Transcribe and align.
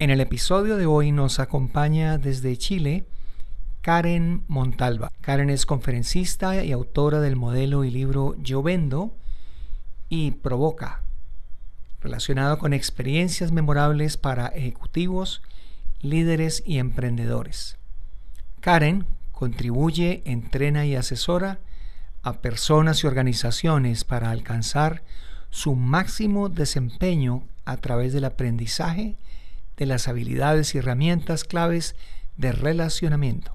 En 0.00 0.08
el 0.08 0.22
episodio 0.22 0.78
de 0.78 0.86
hoy 0.86 1.12
nos 1.12 1.40
acompaña 1.40 2.16
desde 2.16 2.56
Chile 2.56 3.04
Karen 3.82 4.44
Montalva. 4.48 5.12
Karen 5.20 5.50
es 5.50 5.66
conferencista 5.66 6.64
y 6.64 6.72
autora 6.72 7.20
del 7.20 7.36
modelo 7.36 7.84
y 7.84 7.90
libro 7.90 8.34
Yo 8.38 8.62
Vendo 8.62 9.14
y 10.08 10.30
Provoca, 10.30 11.02
relacionado 12.00 12.58
con 12.58 12.72
experiencias 12.72 13.52
memorables 13.52 14.16
para 14.16 14.46
ejecutivos, 14.46 15.42
líderes 16.00 16.62
y 16.64 16.78
emprendedores. 16.78 17.76
Karen 18.60 19.04
contribuye, 19.32 20.22
entrena 20.24 20.86
y 20.86 20.96
asesora 20.96 21.58
a 22.22 22.40
personas 22.40 23.04
y 23.04 23.06
organizaciones 23.06 24.04
para 24.04 24.30
alcanzar 24.30 25.02
su 25.50 25.74
máximo 25.74 26.48
desempeño 26.48 27.42
a 27.66 27.76
través 27.76 28.14
del 28.14 28.24
aprendizaje 28.24 29.18
de 29.80 29.86
las 29.86 30.08
habilidades 30.08 30.74
y 30.74 30.78
herramientas 30.78 31.42
claves 31.42 31.96
de 32.36 32.52
relacionamiento. 32.52 33.52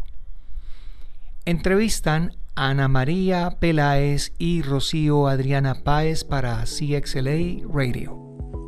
Entrevistan 1.46 2.36
a 2.56 2.70
Ana 2.70 2.88
María 2.88 3.58
Peláez 3.60 4.34
y 4.40 4.64
Rocío 4.64 5.28
Adriana 5.28 5.84
Páez 5.84 6.24
para 6.24 6.64
CXLA 6.64 7.68
Radio. 7.72 8.16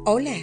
Hola, 0.06 0.36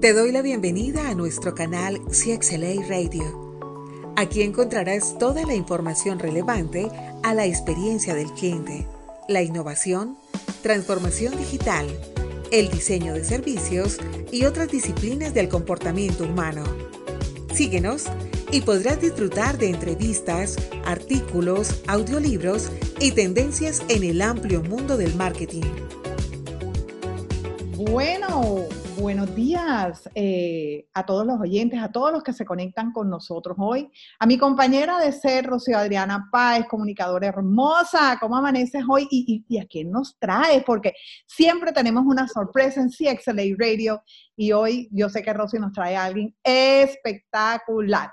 te 0.00 0.12
doy 0.12 0.32
la 0.32 0.42
bienvenida 0.42 1.08
a 1.08 1.14
nuestro 1.14 1.54
canal 1.54 2.00
CXLA 2.06 2.88
Radio. 2.88 4.12
Aquí 4.16 4.42
encontrarás 4.42 5.16
toda 5.18 5.46
la 5.46 5.54
información 5.54 6.18
relevante 6.18 6.90
a 7.22 7.34
la 7.34 7.46
experiencia 7.46 8.14
del 8.14 8.32
cliente, 8.32 8.88
la 9.28 9.42
innovación, 9.42 10.18
transformación 10.62 11.36
digital, 11.36 11.86
el 12.52 12.70
diseño 12.70 13.14
de 13.14 13.24
servicios 13.24 13.98
y 14.30 14.44
otras 14.44 14.68
disciplinas 14.68 15.34
del 15.34 15.48
comportamiento 15.48 16.24
humano. 16.24 16.62
Síguenos 17.52 18.04
y 18.52 18.60
podrás 18.60 19.00
disfrutar 19.00 19.56
de 19.56 19.70
entrevistas, 19.70 20.56
artículos, 20.84 21.82
audiolibros 21.86 22.70
y 23.00 23.12
tendencias 23.12 23.82
en 23.88 24.04
el 24.04 24.20
amplio 24.20 24.62
mundo 24.62 24.98
del 24.98 25.14
marketing. 25.14 25.62
Bueno, 27.74 28.66
buenos 28.96 29.34
días 29.34 30.08
eh, 30.14 30.86
a 30.92 31.04
todos 31.06 31.26
los 31.26 31.40
oyentes, 31.40 31.80
a 31.80 31.90
todos 31.90 32.12
los 32.12 32.22
que 32.22 32.32
se 32.32 32.44
conectan 32.44 32.92
con 32.92 33.08
nosotros 33.08 33.56
hoy. 33.58 33.90
A 34.18 34.26
mi 34.26 34.38
compañera 34.38 34.98
de 34.98 35.12
ser, 35.12 35.46
Rocío 35.46 35.78
Adriana 35.78 36.28
Páez, 36.30 36.66
comunicadora 36.66 37.28
hermosa, 37.28 38.18
¿cómo 38.20 38.36
amaneces 38.36 38.84
hoy? 38.88 39.06
¿Y, 39.10 39.58
a 39.58 39.66
quién 39.66 39.90
nos 39.90 40.18
traes? 40.18 40.62
Porque 40.64 40.94
siempre 41.26 41.72
tenemos 41.72 42.04
una 42.06 42.28
sorpresa 42.28 42.80
en 42.80 42.90
CXLA 42.90 43.42
Radio 43.58 44.02
y 44.36 44.52
hoy 44.52 44.88
yo 44.92 45.08
sé 45.08 45.22
que 45.22 45.32
Rocío 45.32 45.60
nos 45.60 45.72
trae 45.72 45.96
a 45.96 46.04
alguien 46.04 46.34
espectacular. 46.42 48.10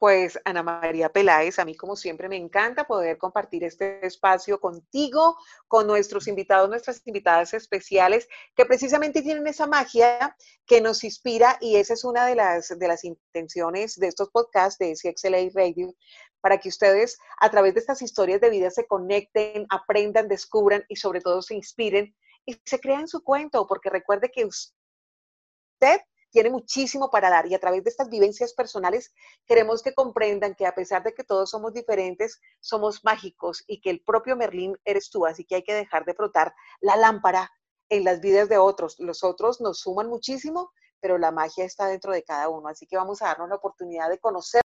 Pues 0.00 0.40
Ana 0.46 0.62
María 0.62 1.12
Peláez, 1.12 1.58
a 1.58 1.66
mí 1.66 1.76
como 1.76 1.94
siempre 1.94 2.26
me 2.30 2.36
encanta 2.36 2.86
poder 2.86 3.18
compartir 3.18 3.64
este 3.64 4.06
espacio 4.06 4.58
contigo, 4.58 5.36
con 5.68 5.86
nuestros 5.86 6.26
invitados, 6.26 6.70
nuestras 6.70 7.06
invitadas 7.06 7.52
especiales, 7.52 8.26
que 8.56 8.64
precisamente 8.64 9.20
tienen 9.20 9.46
esa 9.46 9.66
magia 9.66 10.34
que 10.64 10.80
nos 10.80 11.04
inspira 11.04 11.58
y 11.60 11.76
esa 11.76 11.92
es 11.92 12.04
una 12.04 12.24
de 12.24 12.34
las, 12.34 12.70
de 12.78 12.88
las 12.88 13.04
intenciones 13.04 13.96
de 13.96 14.06
estos 14.06 14.30
podcasts 14.30 14.78
de 14.78 14.94
CXLA 14.94 15.50
Radio, 15.54 15.94
para 16.40 16.56
que 16.56 16.70
ustedes 16.70 17.18
a 17.38 17.50
través 17.50 17.74
de 17.74 17.80
estas 17.80 18.00
historias 18.00 18.40
de 18.40 18.48
vida 18.48 18.70
se 18.70 18.86
conecten, 18.86 19.66
aprendan, 19.68 20.28
descubran 20.28 20.82
y 20.88 20.96
sobre 20.96 21.20
todo 21.20 21.42
se 21.42 21.56
inspiren 21.56 22.16
y 22.46 22.58
se 22.64 22.80
crean 22.80 23.06
su 23.06 23.22
cuento, 23.22 23.66
porque 23.66 23.90
recuerde 23.90 24.30
que 24.30 24.46
usted 24.46 26.00
tiene 26.30 26.50
muchísimo 26.50 27.10
para 27.10 27.30
dar 27.30 27.46
y 27.46 27.54
a 27.54 27.60
través 27.60 27.84
de 27.84 27.90
estas 27.90 28.08
vivencias 28.08 28.54
personales 28.54 29.12
queremos 29.46 29.82
que 29.82 29.94
comprendan 29.94 30.54
que 30.54 30.66
a 30.66 30.74
pesar 30.74 31.02
de 31.02 31.14
que 31.14 31.24
todos 31.24 31.50
somos 31.50 31.72
diferentes, 31.74 32.40
somos 32.60 33.04
mágicos 33.04 33.64
y 33.66 33.80
que 33.80 33.90
el 33.90 34.02
propio 34.02 34.36
Merlín 34.36 34.76
eres 34.84 35.10
tú, 35.10 35.26
así 35.26 35.44
que 35.44 35.56
hay 35.56 35.62
que 35.62 35.74
dejar 35.74 36.04
de 36.04 36.14
frotar 36.14 36.54
la 36.80 36.96
lámpara 36.96 37.50
en 37.88 38.04
las 38.04 38.20
vidas 38.20 38.48
de 38.48 38.58
otros. 38.58 38.96
Los 38.98 39.24
otros 39.24 39.60
nos 39.60 39.80
suman 39.80 40.08
muchísimo, 40.08 40.72
pero 41.00 41.18
la 41.18 41.32
magia 41.32 41.64
está 41.64 41.86
dentro 41.86 42.12
de 42.12 42.22
cada 42.22 42.48
uno, 42.48 42.68
así 42.68 42.86
que 42.86 42.96
vamos 42.96 43.20
a 43.22 43.26
darnos 43.26 43.48
la 43.48 43.56
oportunidad 43.56 44.08
de 44.08 44.18
conocer. 44.18 44.62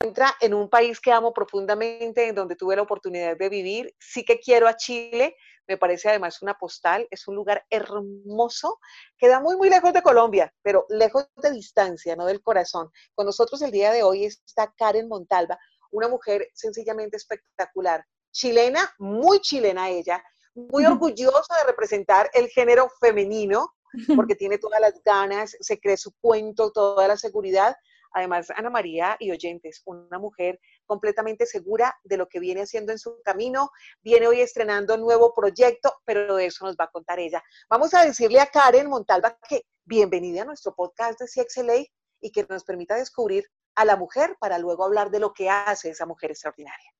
Entra 0.00 0.34
en 0.40 0.52
un 0.52 0.68
país 0.68 1.00
que 1.00 1.12
amo 1.12 1.32
profundamente, 1.32 2.28
en 2.28 2.34
donde 2.34 2.56
tuve 2.56 2.76
la 2.76 2.82
oportunidad 2.82 3.38
de 3.38 3.48
vivir. 3.48 3.94
Sí 3.98 4.22
que 4.22 4.38
quiero 4.38 4.68
a 4.68 4.76
Chile, 4.76 5.34
me 5.66 5.76
parece 5.76 6.08
además 6.08 6.42
una 6.42 6.54
postal, 6.54 7.06
es 7.10 7.26
un 7.28 7.34
lugar 7.36 7.64
hermoso, 7.70 8.78
queda 9.16 9.40
muy, 9.40 9.56
muy 9.56 9.70
lejos 9.70 9.92
de 9.92 10.02
Colombia, 10.02 10.52
pero 10.62 10.86
lejos 10.88 11.28
de 11.36 11.50
distancia, 11.50 12.16
no 12.16 12.26
del 12.26 12.42
corazón. 12.42 12.90
Con 13.14 13.26
nosotros 13.26 13.62
el 13.62 13.70
día 13.70 13.92
de 13.92 14.02
hoy 14.02 14.24
está 14.24 14.72
Karen 14.76 15.08
Montalva, 15.08 15.58
una 15.90 16.08
mujer 16.08 16.48
sencillamente 16.54 17.16
espectacular, 17.16 18.04
chilena, 18.32 18.92
muy 18.98 19.40
chilena 19.40 19.88
ella, 19.90 20.22
muy 20.54 20.84
orgullosa 20.84 21.56
de 21.58 21.64
representar 21.66 22.30
el 22.34 22.48
género 22.48 22.88
femenino, 23.00 23.74
porque 24.16 24.34
tiene 24.36 24.58
todas 24.58 24.80
las 24.80 25.00
ganas, 25.04 25.56
se 25.60 25.78
cree 25.78 25.96
su 25.96 26.12
cuento, 26.20 26.72
toda 26.72 27.08
la 27.08 27.16
seguridad, 27.16 27.76
Además, 28.14 28.50
Ana 28.50 28.70
María 28.70 29.16
y 29.18 29.32
oyentes, 29.32 29.82
una 29.84 30.18
mujer 30.18 30.60
completamente 30.86 31.46
segura 31.46 31.94
de 32.04 32.16
lo 32.16 32.28
que 32.28 32.38
viene 32.38 32.62
haciendo 32.62 32.92
en 32.92 32.98
su 32.98 33.20
camino, 33.24 33.70
viene 34.02 34.28
hoy 34.28 34.40
estrenando 34.40 34.94
un 34.94 35.00
nuevo 35.00 35.34
proyecto, 35.34 35.92
pero 36.04 36.36
de 36.36 36.46
eso 36.46 36.64
nos 36.64 36.76
va 36.76 36.84
a 36.84 36.90
contar 36.90 37.18
ella. 37.18 37.42
Vamos 37.68 37.92
a 37.92 38.04
decirle 38.04 38.40
a 38.40 38.46
Karen 38.46 38.88
Montalva 38.88 39.36
que 39.48 39.62
bienvenida 39.84 40.42
a 40.42 40.44
nuestro 40.44 40.74
podcast 40.74 41.20
de 41.20 41.26
CXLA 41.26 41.84
y 42.20 42.30
que 42.30 42.46
nos 42.48 42.64
permita 42.64 42.94
descubrir 42.94 43.44
a 43.74 43.84
la 43.84 43.96
mujer 43.96 44.36
para 44.38 44.58
luego 44.58 44.84
hablar 44.84 45.10
de 45.10 45.18
lo 45.18 45.32
que 45.32 45.50
hace 45.50 45.90
esa 45.90 46.06
mujer 46.06 46.30
extraordinaria. 46.30 46.90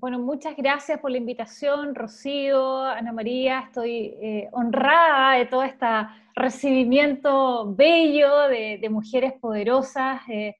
Bueno, 0.00 0.18
muchas 0.18 0.56
gracias 0.56 0.98
por 0.98 1.10
la 1.10 1.18
invitación, 1.18 1.94
Rocío, 1.94 2.84
Ana 2.84 3.12
María. 3.12 3.64
Estoy 3.66 4.16
eh, 4.22 4.48
honrada 4.52 5.36
de 5.36 5.44
todo 5.44 5.62
este 5.62 5.86
recibimiento 6.34 7.74
bello 7.74 8.48
de, 8.48 8.88
mujeres 8.90 9.34
poderosas. 9.34 10.22
Eh, 10.30 10.56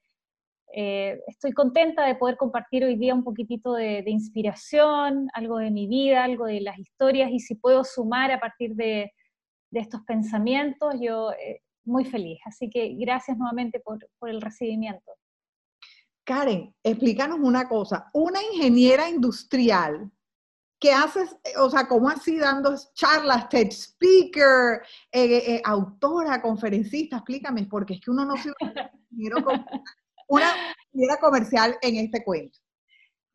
eh, 0.74 1.22
estoy 1.26 1.52
contenta 1.52 2.04
de 2.04 2.16
poder 2.16 2.36
compartir 2.36 2.84
hoy 2.84 2.96
día 2.96 3.14
un 3.14 3.24
poquitito 3.24 3.72
de, 3.72 4.04
inspiración, 4.08 5.30
algo 5.32 5.56
de 5.56 5.70
mi 5.70 5.86
vida, 5.86 6.22
algo 6.22 6.44
de 6.44 6.60
las 6.60 6.78
historias 6.78 7.30
y 7.30 7.40
si 7.40 7.54
puedo 7.54 7.82
sumar 7.82 8.30
a 8.32 8.40
partir 8.40 8.74
de, 8.74 9.10
estos 9.72 10.02
pensamientos, 10.02 10.96
yo 11.00 11.30
muy 11.84 12.04
feliz. 12.04 12.40
Así 12.44 12.68
que 12.68 12.94
gracias 12.98 13.38
nuevamente 13.38 13.80
por 13.80 14.28
el 14.28 14.42
recibimiento. 14.42 15.12
Karen, 16.24 16.74
explícanos 16.82 17.38
una 17.40 17.68
cosa. 17.68 18.10
Una 18.12 18.40
ingeniera 18.42 19.08
industrial 19.08 20.10
¿qué 20.80 20.92
haces, 20.92 21.36
o 21.58 21.68
sea, 21.68 21.86
cómo 21.86 22.08
así 22.08 22.38
dando 22.38 22.74
charlas, 22.94 23.48
TED 23.50 23.68
speaker, 23.70 24.80
eh, 25.12 25.54
eh, 25.54 25.62
autora, 25.64 26.40
conferencista? 26.40 27.16
Explícame, 27.16 27.66
porque 27.66 27.94
es 27.94 28.00
que 28.00 28.10
uno 28.10 28.24
no 28.24 28.36
se 28.36 28.50
una 30.28 30.46
ingeniera 30.92 31.20
comercial 31.20 31.76
en 31.82 31.96
este 31.96 32.24
cuento. 32.24 32.58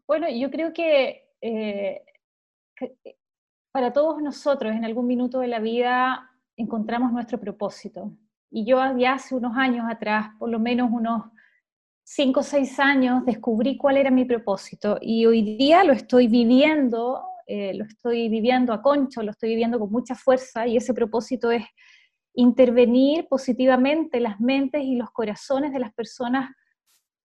Bueno, 0.07 0.28
yo 0.29 0.50
creo 0.50 0.73
que, 0.73 1.29
eh, 1.41 2.02
que, 2.75 2.97
para 3.72 3.94
todos 3.94 4.22
nosotros 4.22 4.73
en 4.73 4.84
algún 4.84 5.06
minuto 5.06 5.40
de 5.40 5.47
la 5.47 5.59
vida 5.59 6.31
encontramos 6.57 7.12
nuestro 7.12 7.40
propósito. 7.40 8.12
Y 8.50 8.66
yo 8.66 8.79
ya 8.97 9.13
hace 9.13 9.35
unos 9.35 9.56
años 9.57 9.85
atrás, 9.90 10.29
por 10.40 10.50
lo 10.50 10.59
menos 10.59 10.90
unos 10.91 11.25
cinco 12.05 12.41
o 12.41 12.43
seis 12.43 12.79
años 12.79 13.25
descubrí 13.25 13.77
cuál 13.77 13.97
era 13.97 14.11
mi 14.11 14.25
propósito 14.25 14.99
y 15.01 15.25
hoy 15.25 15.57
día 15.57 15.83
lo 15.83 15.91
estoy 15.91 16.27
viviendo, 16.27 17.23
eh, 17.47 17.73
lo 17.73 17.83
estoy 17.83 18.29
viviendo 18.29 18.73
a 18.73 18.81
concho, 18.81 19.23
lo 19.23 19.31
estoy 19.31 19.49
viviendo 19.49 19.79
con 19.79 19.91
mucha 19.91 20.13
fuerza 20.13 20.67
y 20.67 20.77
ese 20.77 20.93
propósito 20.93 21.49
es 21.49 21.66
intervenir 22.35 23.28
positivamente 23.28 24.19
las 24.19 24.40
mentes 24.40 24.84
y 24.84 24.96
los 24.96 25.09
corazones 25.09 25.73
de 25.73 25.79
las 25.79 25.93
personas 25.93 26.52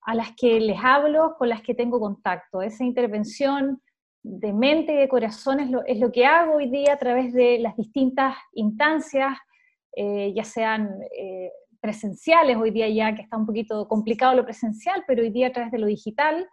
a 0.03 0.15
las 0.15 0.35
que 0.35 0.59
les 0.61 0.79
hablo, 0.83 1.35
con 1.39 1.51
las 1.51 1.61
que 1.61 1.75
tengo 1.75 2.01
contacto. 2.01 2.63
Esa 2.63 2.83
intervención 2.83 3.83
de 4.23 4.53
mente 4.55 4.95
y 4.95 4.97
de 4.97 5.09
corazones 5.09 5.71
es 5.87 5.99
lo, 5.99 6.11
que 6.11 6.25
hago 6.25 6.55
hoy 6.55 6.71
día 6.71 6.95
a 6.95 6.99
través 6.99 7.35
de 7.35 7.59
las 7.59 7.77
distintas 7.77 8.35
instancias, 8.55 9.37
eh, 9.95 10.33
ya 10.35 10.45
sean 10.45 10.89
eh, 11.15 11.51
presenciales, 11.81 12.57
hoy 12.57 12.71
día 12.71 12.89
ya 12.89 13.15
que 13.15 13.23
está 13.23 13.37
un 13.37 13.47
poquito 13.47 13.89
complicado 13.89 14.35
lo 14.35 14.45
presencial, 14.45 15.03
pero 15.07 15.23
hoy 15.23 15.31
día 15.31 15.49
a 15.49 15.53
través 15.53 15.73
de 15.73 15.79
lo 15.79 15.87
digital, 15.87 16.49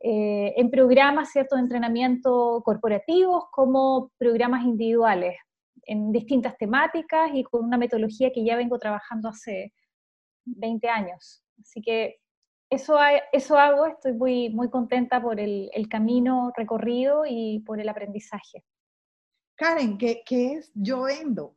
eh, 0.00 0.54
en 0.56 0.70
programas 0.70 1.30
¿cierto? 1.30 1.56
de 1.56 1.62
entrenamiento 1.62 2.62
corporativos 2.64 3.44
como 3.50 4.10
programas 4.18 4.64
individuales, 4.64 5.36
en 5.84 6.12
distintas 6.12 6.56
temáticas 6.58 7.30
y 7.32 7.44
con 7.44 7.64
una 7.64 7.78
metodología 7.78 8.32
que 8.32 8.44
ya 8.44 8.56
vengo 8.56 8.78
trabajando 8.78 9.28
hace 9.28 9.72
20 10.44 10.88
años. 10.88 11.44
Así 11.60 11.80
que 11.80 12.16
eso, 12.68 12.98
eso 13.32 13.56
hago, 13.56 13.86
estoy 13.86 14.12
muy, 14.14 14.50
muy 14.50 14.68
contenta 14.68 15.22
por 15.22 15.38
el, 15.38 15.70
camino 15.88 16.52
recorrido 16.56 17.24
y 17.26 17.60
por 17.60 17.80
el 17.80 17.88
aprendizaje. 17.88 18.64
Karen, 19.56 19.96
¿qué, 19.96 20.22
qué 20.26 20.54
es 20.54 20.72
Yoendo? 20.74 21.55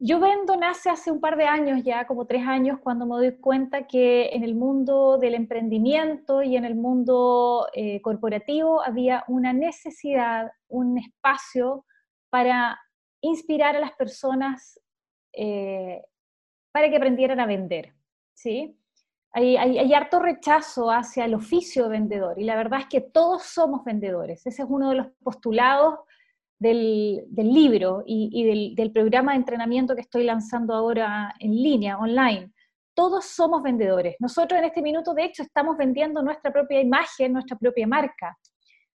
Yo 0.00 0.20
Vendo 0.20 0.56
nace 0.56 0.90
hace 0.90 1.10
un 1.10 1.20
par 1.20 1.36
de 1.36 1.44
años 1.46 1.82
ya, 1.82 2.06
como 2.06 2.24
tres 2.26 2.46
años, 2.46 2.78
cuando 2.80 3.04
me 3.04 3.16
doy 3.16 3.36
cuenta 3.38 3.88
que 3.88 4.28
en 4.28 4.44
el 4.44 4.54
mundo 4.54 5.18
del 5.18 5.34
emprendimiento 5.34 6.40
y 6.40 6.56
en 6.56 6.64
el 6.64 6.76
mundo 6.76 7.66
eh, 7.72 8.00
corporativo 8.00 8.80
había 8.80 9.24
una 9.26 9.52
necesidad, 9.52 10.52
un 10.68 10.98
espacio 10.98 11.84
para 12.30 12.78
inspirar 13.20 13.74
a 13.74 13.80
las 13.80 13.92
personas 13.92 14.80
eh, 15.32 16.00
para 16.70 16.88
que 16.90 16.96
aprendieran 16.96 17.40
a 17.40 17.46
vender. 17.46 17.92
¿sí? 18.34 18.78
Hay, 19.32 19.56
hay, 19.56 19.92
harto 19.92 20.20
rechazo 20.20 20.92
hacia 20.92 21.24
el 21.24 21.34
oficio 21.34 21.84
de 21.84 21.90
vendedor 21.90 22.38
y 22.38 22.44
la 22.44 22.54
verdad 22.54 22.80
es 22.80 22.86
que 22.86 23.00
todos 23.00 23.42
somos 23.42 23.84
vendedores. 23.84 24.46
Ese 24.46 24.62
es 24.62 24.68
uno 24.70 24.90
de 24.90 24.96
los 24.96 25.08
postulados 25.24 25.98
del, 26.58 27.24
libro 27.34 28.02
y, 28.06 28.74
del, 28.74 28.92
programa 28.92 29.32
de 29.32 29.38
entrenamiento 29.38 29.94
que 29.94 30.00
estoy 30.00 30.24
lanzando 30.24 30.74
ahora 30.74 31.34
en 31.38 31.52
línea, 31.52 31.98
online. 31.98 32.52
Todos 32.94 33.26
somos 33.26 33.62
vendedores. 33.62 34.16
Nosotros 34.18 34.58
en 34.58 34.64
este 34.64 34.82
minuto, 34.82 35.14
de 35.14 35.24
hecho, 35.24 35.42
estamos 35.42 35.76
vendiendo 35.76 36.22
nuestra 36.22 36.52
propia 36.52 36.80
imagen, 36.80 37.32
nuestra 37.32 37.56
propia 37.56 37.86
marca. 37.86 38.36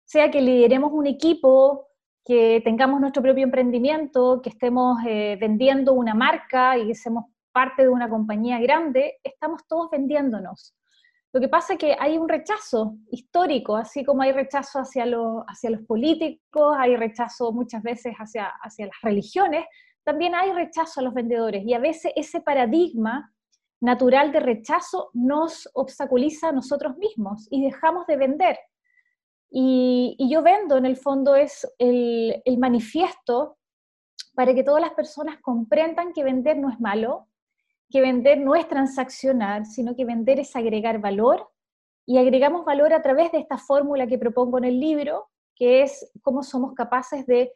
Sea 0.04 0.31
que 0.31 0.42
lideremos 0.42 0.92
un 0.92 1.08
equipo, 1.08 1.88
que 2.25 2.62
tengamos 2.63 3.00
nuestro 3.00 3.22
propio 3.22 3.44
emprendimiento, 3.44 4.42
que 4.42 4.50
estemos 4.50 4.98
eh, 5.08 5.38
vendiendo 5.40 5.94
una 5.94 6.13
marca 6.13 6.78
y 6.78 6.88
que 6.88 6.96
seamos 6.96 7.25
parte 7.52 7.84
de 7.84 7.90
una 7.90 8.10
compañía 8.10 8.60
grande, 8.60 9.19
estamos 9.24 9.68
todos 9.68 9.90
vendiéndonos. 9.92 10.75
Lo 11.33 11.39
que 11.39 11.48
pasa 11.48 11.74
es 11.74 11.80
que 11.80 11.95
hay 11.98 12.18
un 12.18 12.28
rechazo 12.28 12.98
histórico, 13.10 13.78
así 13.78 14.04
como 14.04 14.22
hay 14.22 14.33
rechazo 14.33 14.80
hacia, 14.80 15.06
hacia 15.48 15.69
los 15.69 15.81
políticos, 15.83 16.75
hay 16.78 16.98
rechazo 16.98 17.54
muchas 17.54 17.81
veces 17.83 18.13
hacia, 18.16 18.48
hacia 18.62 18.88
las 18.88 19.01
religiones, 19.01 19.66
también 20.04 20.36
hay 20.36 20.51
rechazo 20.51 21.00
a 21.00 21.04
los 21.04 21.13
vendedores 21.13 21.63
y 21.66 21.74
a 21.74 21.80
veces 21.80 22.12
ese 22.16 22.42
paradigma 22.42 23.33
natural 23.80 24.31
de 24.31 24.42
rechazo 24.42 25.10
nos 25.13 25.69
obstaculiza 25.74 26.50
a 26.50 26.51
nosotros 26.51 26.98
mismos 26.98 27.48
y 27.50 27.63
dejamos 27.63 28.06
de 28.07 28.18
vender. 28.18 28.60
Y, 29.50 30.16
yo 30.30 30.42
vendo, 30.42 30.77
en 30.77 30.86
el 30.86 30.98
fondo, 30.98 31.36
es 31.36 31.68
el, 31.77 32.42
el 32.45 32.57
manifiesto 32.57 33.57
para 34.34 34.54
que 34.54 34.63
todas 34.63 34.81
las 34.81 34.94
personas 34.94 35.39
comprendan 35.42 36.13
que 36.13 36.24
vender 36.24 36.57
no 36.57 36.69
es 36.69 36.80
malo, 36.80 37.27
que 37.91 38.01
vender 38.01 38.39
no 38.39 38.55
es 38.55 38.67
transaccionar, 38.67 39.65
sino 39.65 39.95
que 39.95 40.05
vender 40.05 40.39
es 40.39 40.55
agregar 40.55 40.99
valor 40.99 41.49
y 42.05 42.17
agregamos 42.17 42.65
valor 42.65 42.93
a 42.93 43.01
través 43.01 43.31
de 43.31 43.39
esta 43.39 43.57
fórmula 43.57 44.07
que 44.07 44.17
propongo 44.17 44.57
en 44.57 44.65
el 44.65 44.79
libro, 44.79 45.29
que 45.55 45.83
es 45.83 46.11
cómo 46.21 46.41
somos 46.41 46.73
capaces 46.73 47.25
de 47.27 47.53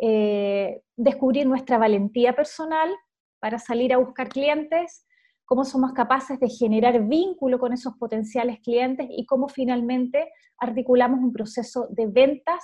eh, 0.00 0.82
descubrir 0.96 1.46
nuestra 1.46 1.78
valentía 1.78 2.34
personal 2.34 2.88
para 3.40 3.58
salir 3.58 3.92
a 3.92 3.98
buscar 3.98 4.28
clientes, 4.28 5.04
cómo 5.44 5.64
somos 5.64 5.92
capaces 5.92 6.38
de 6.38 6.48
generar 6.48 7.02
vínculo 7.04 7.58
con 7.58 7.72
esos 7.72 7.94
potenciales 7.96 8.60
clientes 8.60 9.08
y 9.10 9.26
cómo 9.26 9.48
finalmente 9.48 10.30
articulamos 10.58 11.20
un 11.20 11.32
proceso 11.32 11.88
de 11.90 12.06
ventas 12.06 12.62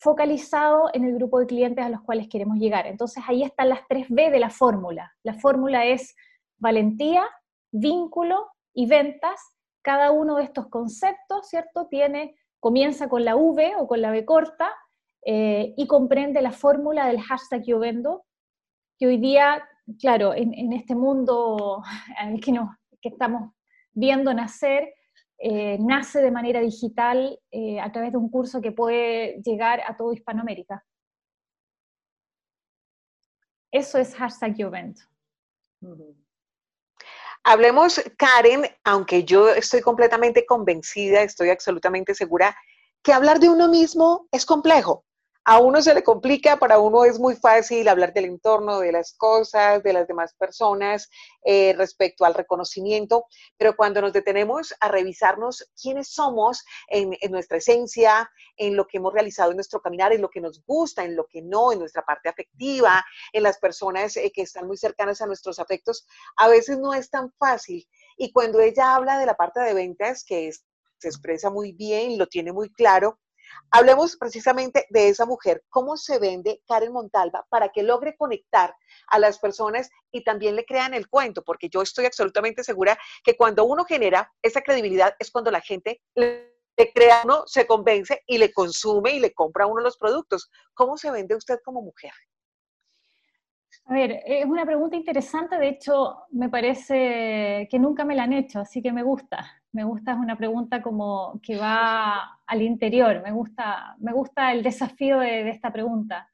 focalizado 0.00 0.90
en 0.92 1.04
el 1.04 1.14
grupo 1.14 1.40
de 1.40 1.46
clientes 1.46 1.84
a 1.84 1.88
los 1.88 2.02
cuales 2.02 2.28
queremos 2.28 2.58
llegar. 2.58 2.86
Entonces 2.86 3.22
ahí 3.26 3.42
están 3.42 3.68
las 3.68 3.80
tres 3.88 4.06
B 4.08 4.30
de 4.30 4.38
la 4.38 4.50
fórmula. 4.50 5.12
La 5.22 5.34
fórmula 5.34 5.86
es 5.86 6.14
valentía, 6.58 7.24
vínculo 7.72 8.46
y 8.74 8.86
ventas. 8.86 9.40
Cada 9.82 10.10
uno 10.10 10.36
de 10.36 10.44
estos 10.44 10.68
conceptos, 10.68 11.48
¿cierto? 11.48 11.86
Tiene, 11.88 12.36
comienza 12.60 13.08
con 13.08 13.24
la 13.24 13.36
V 13.36 13.74
o 13.76 13.86
con 13.86 14.02
la 14.02 14.10
B 14.10 14.24
corta 14.24 14.70
eh, 15.24 15.74
y 15.76 15.86
comprende 15.86 16.42
la 16.42 16.52
fórmula 16.52 17.06
del 17.06 17.20
hashtag 17.20 17.64
yo 17.64 17.78
vendo, 17.78 18.24
que 18.98 19.06
hoy 19.06 19.18
día, 19.18 19.62
claro, 20.00 20.34
en, 20.34 20.72
este 20.72 20.94
mundo 20.94 21.82
que, 22.44 22.52
que 23.00 23.08
estamos 23.08 23.52
viendo 23.92 24.32
nacer, 24.34 24.92
eh, 25.40 25.78
nace 25.78 26.20
de 26.20 26.32
manera 26.32 26.60
digital 26.60 27.38
eh, 27.52 27.80
a 27.80 27.92
través 27.92 28.10
de 28.10 28.18
un 28.18 28.28
curso 28.28 28.60
que 28.60 28.72
puede 28.72 29.40
llegar 29.42 29.80
a 29.86 29.96
todo 29.96 30.12
Hispanoamérica. 30.12 30.84
Eso 33.70 33.98
es 33.98 34.14
hashtag 34.14 34.56
yo 34.56 34.70
vendo. 34.70 35.00
Hablemos, 37.50 37.98
Karen, 38.18 38.66
aunque 38.84 39.24
yo 39.24 39.48
estoy 39.48 39.80
completamente 39.80 40.44
convencida, 40.44 41.22
estoy 41.22 41.48
absolutamente 41.48 42.14
segura, 42.14 42.54
que 43.02 43.14
hablar 43.14 43.40
de 43.40 43.48
uno 43.48 43.68
mismo 43.68 44.28
es 44.30 44.44
complejo 44.44 45.06
a 45.50 45.58
uno 45.60 45.80
se 45.80 45.94
le 45.94 46.02
complica, 46.02 46.58
para 46.58 46.78
uno 46.78 47.06
es 47.06 47.18
muy 47.18 47.34
fácil 47.34 47.88
hablar 47.88 48.12
del 48.12 48.26
entorno, 48.26 48.80
de 48.80 48.92
las 48.92 49.14
cosas, 49.14 49.82
de 49.82 49.94
las 49.94 50.06
demás 50.06 50.34
personas, 50.34 51.08
eh, 51.42 51.72
respecto 51.74 52.26
al 52.26 52.34
reconocimiento, 52.34 53.24
pero 53.56 53.74
cuando 53.74 54.02
nos 54.02 54.12
detenemos 54.12 54.74
a 54.78 54.88
revisarnos 54.88 55.72
quiénes 55.80 56.08
somos 56.08 56.66
en, 56.88 57.16
nuestra 57.30 57.56
esencia, 57.56 58.30
en 58.58 58.76
lo 58.76 58.86
que 58.86 58.98
hemos 58.98 59.14
realizado 59.14 59.50
en 59.50 59.56
nuestro 59.56 59.80
caminar, 59.80 60.12
en 60.12 60.20
lo 60.20 60.28
que 60.28 60.42
nos 60.42 60.62
gusta, 60.66 61.02
en 61.02 61.16
lo 61.16 61.24
que 61.24 61.40
no, 61.40 61.72
en 61.72 61.78
nuestra 61.78 62.04
parte 62.04 62.28
afectiva, 62.28 63.02
en 63.32 63.42
las 63.42 63.56
personas 63.56 64.18
eh, 64.18 64.30
que 64.30 64.42
están 64.42 64.66
muy 64.66 64.76
cercanas 64.76 65.22
a 65.22 65.26
nuestros 65.26 65.58
afectos, 65.58 66.06
a 66.36 66.48
veces 66.48 66.78
no 66.78 66.92
es 66.92 67.08
tan 67.08 67.32
fácil. 67.38 67.88
Y 68.18 68.32
cuando 68.32 68.60
ella 68.60 68.94
habla 68.94 69.18
de 69.18 69.24
la 69.24 69.34
parte 69.34 69.60
de 69.60 69.72
ventas, 69.72 70.24
que 70.24 70.52
se 70.98 71.08
expresa 71.08 71.48
muy 71.48 71.72
bien, 71.72 72.18
lo 72.18 72.26
tiene 72.26 72.52
muy 72.52 72.68
claro, 72.68 73.18
Hablemos 73.70 74.16
precisamente 74.16 74.86
de 74.90 75.08
esa 75.08 75.26
mujer, 75.26 75.64
cómo 75.68 75.96
se 75.96 76.18
vende 76.18 76.62
Karen 76.66 76.92
Montalva 76.92 77.46
para 77.48 77.68
que 77.70 77.82
logre 77.82 78.16
conectar 78.16 78.74
a 79.08 79.18
las 79.18 79.38
personas 79.38 79.90
y 80.10 80.24
también 80.24 80.56
le 80.56 80.64
crean 80.64 80.94
el 80.94 81.08
cuento, 81.08 81.42
porque 81.42 81.68
yo 81.68 81.82
estoy 81.82 82.06
absolutamente 82.06 82.64
segura 82.64 82.98
que 83.24 83.36
cuando 83.36 83.64
uno 83.64 83.84
genera 83.84 84.32
esa 84.42 84.62
credibilidad 84.62 85.14
es 85.18 85.30
cuando 85.30 85.50
la 85.50 85.60
gente 85.60 86.00
le 86.14 86.92
crea 86.94 87.22
uno, 87.24 87.44
se 87.46 87.66
convence 87.66 88.22
y 88.26 88.38
le 88.38 88.52
consume 88.52 89.12
y 89.12 89.20
le 89.20 89.34
compra 89.34 89.66
uno 89.66 89.80
los 89.80 89.96
productos. 89.96 90.50
¿Cómo 90.74 90.96
se 90.96 91.10
vende 91.10 91.34
usted 91.34 91.58
como 91.64 91.82
mujer? 91.82 92.12
A 93.90 93.94
ver, 93.94 94.22
es 94.26 94.44
una 94.44 94.66
pregunta 94.66 94.96
interesante, 94.96 95.56
de 95.56 95.68
hecho 95.68 96.18
me 96.32 96.50
parece 96.50 97.66
que 97.70 97.78
nunca 97.78 98.04
me 98.04 98.14
la 98.14 98.24
han 98.24 98.34
hecho, 98.34 98.60
así 98.60 98.82
que 98.82 98.92
me 98.92 99.02
gusta. 99.02 99.50
Me 99.72 99.82
gusta, 99.82 100.12
es 100.12 100.18
una 100.18 100.36
pregunta 100.36 100.82
como 100.82 101.40
que 101.42 101.56
va 101.56 102.38
al 102.46 102.60
interior, 102.60 103.22
me 103.22 103.32
gusta, 103.32 103.96
me 103.98 104.12
gusta 104.12 104.52
el 104.52 104.62
desafío 104.62 105.20
de, 105.20 105.48
esta 105.48 105.72
pregunta. 105.72 106.28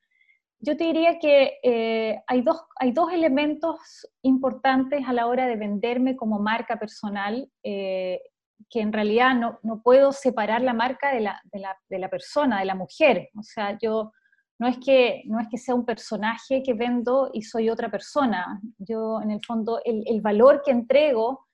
Yo 0.58 0.76
te 0.76 0.82
diría 0.82 1.20
que 1.20 1.58
eh, 1.62 2.20
hay, 2.26 2.42
dos, 2.42 2.60
hay 2.74 2.90
dos 2.90 3.12
elementos 3.12 4.08
importantes 4.22 5.06
a 5.06 5.12
la 5.12 5.29
hora 5.29 5.46
de 5.46 5.55
venderme 5.55 6.17
como 6.17 6.40
marca 6.40 6.76
personal, 6.76 7.48
eh, 7.62 8.20
que 8.69 8.81
en 8.81 8.93
realidad 8.93 9.32
no, 9.36 9.60
no, 9.62 9.81
puedo 9.81 10.10
separar 10.10 10.60
la 10.60 10.72
marca 10.72 11.14
de 11.14 11.20
la, 11.20 11.40
de, 11.52 11.60
la, 11.60 11.79
de 11.88 11.98
la 12.00 12.08
persona, 12.08 12.58
de 12.58 12.64
la 12.64 12.74
mujer. 12.74 13.29
O 13.38 13.44
sea, 13.44 13.79
yo 13.81 14.10
no 14.58 14.69
es, 14.69 14.79
que, 14.79 15.23
no 15.27 15.41
es 15.41 15.49
que 15.49 15.58
sea 15.58 15.75
un 15.75 15.84
personaje 15.84 16.63
que 16.63 16.75
vendo 16.75 17.31
y 17.32 17.43
soy 17.43 17.70
otra 17.70 17.91
persona. 17.91 18.61
Yo, 18.79 19.20
en 19.20 19.31
el 19.31 19.41
fondo, 19.44 19.81
el, 19.84 20.05
el 20.06 20.20
valor 20.20 20.63
que 20.65 20.70
entrego 20.70 21.44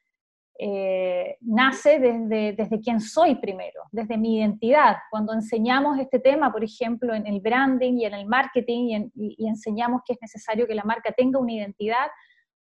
eh, 0.63 1.39
nace 1.41 1.99
desde, 1.99 2.53
desde 2.53 2.83
quién 2.83 3.01
soy 3.01 3.37
primero, 3.37 3.81
desde 3.93 4.19
mi 4.19 4.37
identidad. 4.37 4.99
Cuando 5.11 5.33
enseñamos 5.33 5.99
este 5.99 6.19
tema, 6.19 6.53
por 6.53 6.63
ejemplo, 6.63 7.15
en 7.15 7.27
el 7.27 7.41
branding 7.41 7.95
y 7.95 8.05
en 8.05 8.13
el 8.13 8.27
marketing 8.27 9.09
y, 9.15 9.49
enseñamos 9.49 10.03
que 10.05 10.13
es 10.13 10.19
necesario 10.21 10.67
que 10.67 10.75
la 10.75 10.85
marca 10.85 11.13
tenga 11.17 11.39
una 11.39 11.55
identidad, 11.55 12.09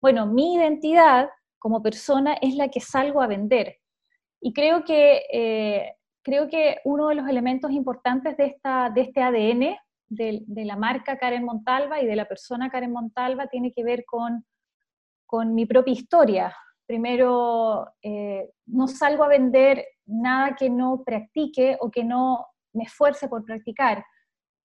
bueno, 0.00 0.26
mi 0.26 0.54
identidad 0.54 1.28
como 1.58 1.82
persona 1.82 2.38
es 2.40 2.54
la 2.54 2.68
que 2.68 2.80
salgo 2.80 3.20
a 3.20 3.26
vender. 3.26 3.76
Y 4.40 4.54
creo 4.54 4.82
que, 4.82 5.24
eh, 5.30 5.92
creo 6.22 6.48
que 6.48 6.78
uno 6.86 7.08
de 7.08 7.16
los 7.16 7.28
elementos 7.28 7.70
importantes 7.70 8.34
de, 8.38 8.46
esta, 8.46 8.88
de 8.88 9.02
este 9.02 9.20
ADN 9.20 9.76
de, 10.10 10.44
la 10.64 10.76
marca 10.76 11.16
Karen 11.16 11.44
Montalva 11.44 12.02
y 12.02 12.06
de 12.06 12.16
la 12.16 12.26
persona 12.26 12.68
Karen 12.68 12.92
Montalva 12.92 13.46
tiene 13.46 13.72
que 13.72 13.84
ver 13.84 14.04
con, 14.04 14.44
con 15.24 15.54
mi 15.54 15.64
propia 15.64 15.92
historia. 15.92 16.54
Primero, 16.86 17.86
eh, 18.02 18.50
no 18.66 18.88
salgo 18.88 19.24
a 19.24 19.28
vender 19.28 19.86
nada 20.06 20.56
que 20.56 20.68
no 20.68 21.02
practique 21.04 21.78
o 21.80 21.90
que 21.90 22.04
no 22.04 22.46
me 22.74 22.84
esfuerce 22.84 23.28
por 23.28 23.44
practicar. 23.44 24.04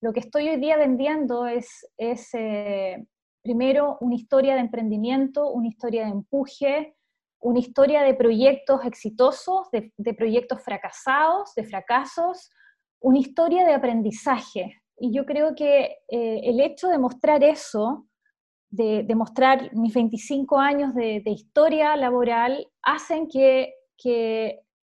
Lo 0.02 0.12
que 0.12 0.22
estoy 0.22 0.50
hoy 0.50 0.60
día 0.60 0.78
vendiendo 0.78 1.46
es, 1.46 1.88
es 1.98 2.30
eh, 2.34 3.06
primero 3.44 3.98
una 4.02 4.16
historia 4.16 4.56
de 4.56 4.62
emprendimiento, 4.62 5.52
una 5.52 5.68
historia 5.68 6.06
de 6.06 6.12
empuje, 6.12 6.96
una 7.40 7.60
historia 7.60 8.02
de 8.02 8.16
proyectos 8.16 8.84
exitosos, 8.86 9.70
de, 9.72 9.94
de 9.96 10.14
proyectos 10.16 10.64
fracasados, 10.64 11.54
de 11.56 11.64
fracasos, 11.64 12.50
una 13.00 13.20
historia 13.20 13.66
de 13.66 13.74
aprendizaje, 13.74 14.82
y 14.98 15.14
yo 15.14 15.26
creo 15.26 15.56
que 15.56 15.98
eh, 16.08 16.42
el 16.44 16.60
hecho 16.62 16.88
de 16.88 16.98
mostrar 16.98 17.44
eso, 17.44 18.08
de, 18.70 19.06
mostrar 19.16 19.74
mis 19.74 19.94
25 19.94 20.60
años 20.60 20.94
de, 20.96 21.22
historia 21.26 21.96
laboral, 21.96 22.68
hacen 22.82 23.28
que, 23.28 23.74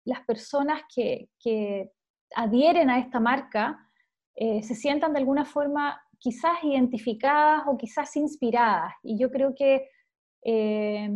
las 0.06 0.22
personas 0.26 0.82
que, 0.94 1.30
adhieren 2.34 2.90
a 2.90 3.00
esta 3.00 3.20
marca 3.20 3.78
eh, 4.36 4.64
se 4.64 4.74
sientan 4.74 5.12
de 5.12 5.20
alguna 5.20 5.44
forma 5.44 6.02
quizás 6.18 6.64
identificadas 6.64 7.64
o 7.68 7.78
quizás 7.78 8.16
inspiradas. 8.16 8.94
Y 9.04 9.20
yo 9.20 9.30
creo 9.30 9.54
que 9.54 9.90
eh, 10.44 11.10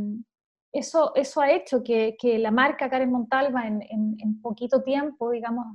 eso, 0.74 1.16
eso 1.16 1.40
ha 1.40 1.52
hecho 1.52 1.82
que, 1.84 2.18
la 2.38 2.52
marca 2.52 2.90
Karen 2.90 3.12
Montalva 3.12 3.66
en, 3.66 4.42
poquito 4.42 4.84
tiempo, 4.84 5.32
digamos, 5.32 5.66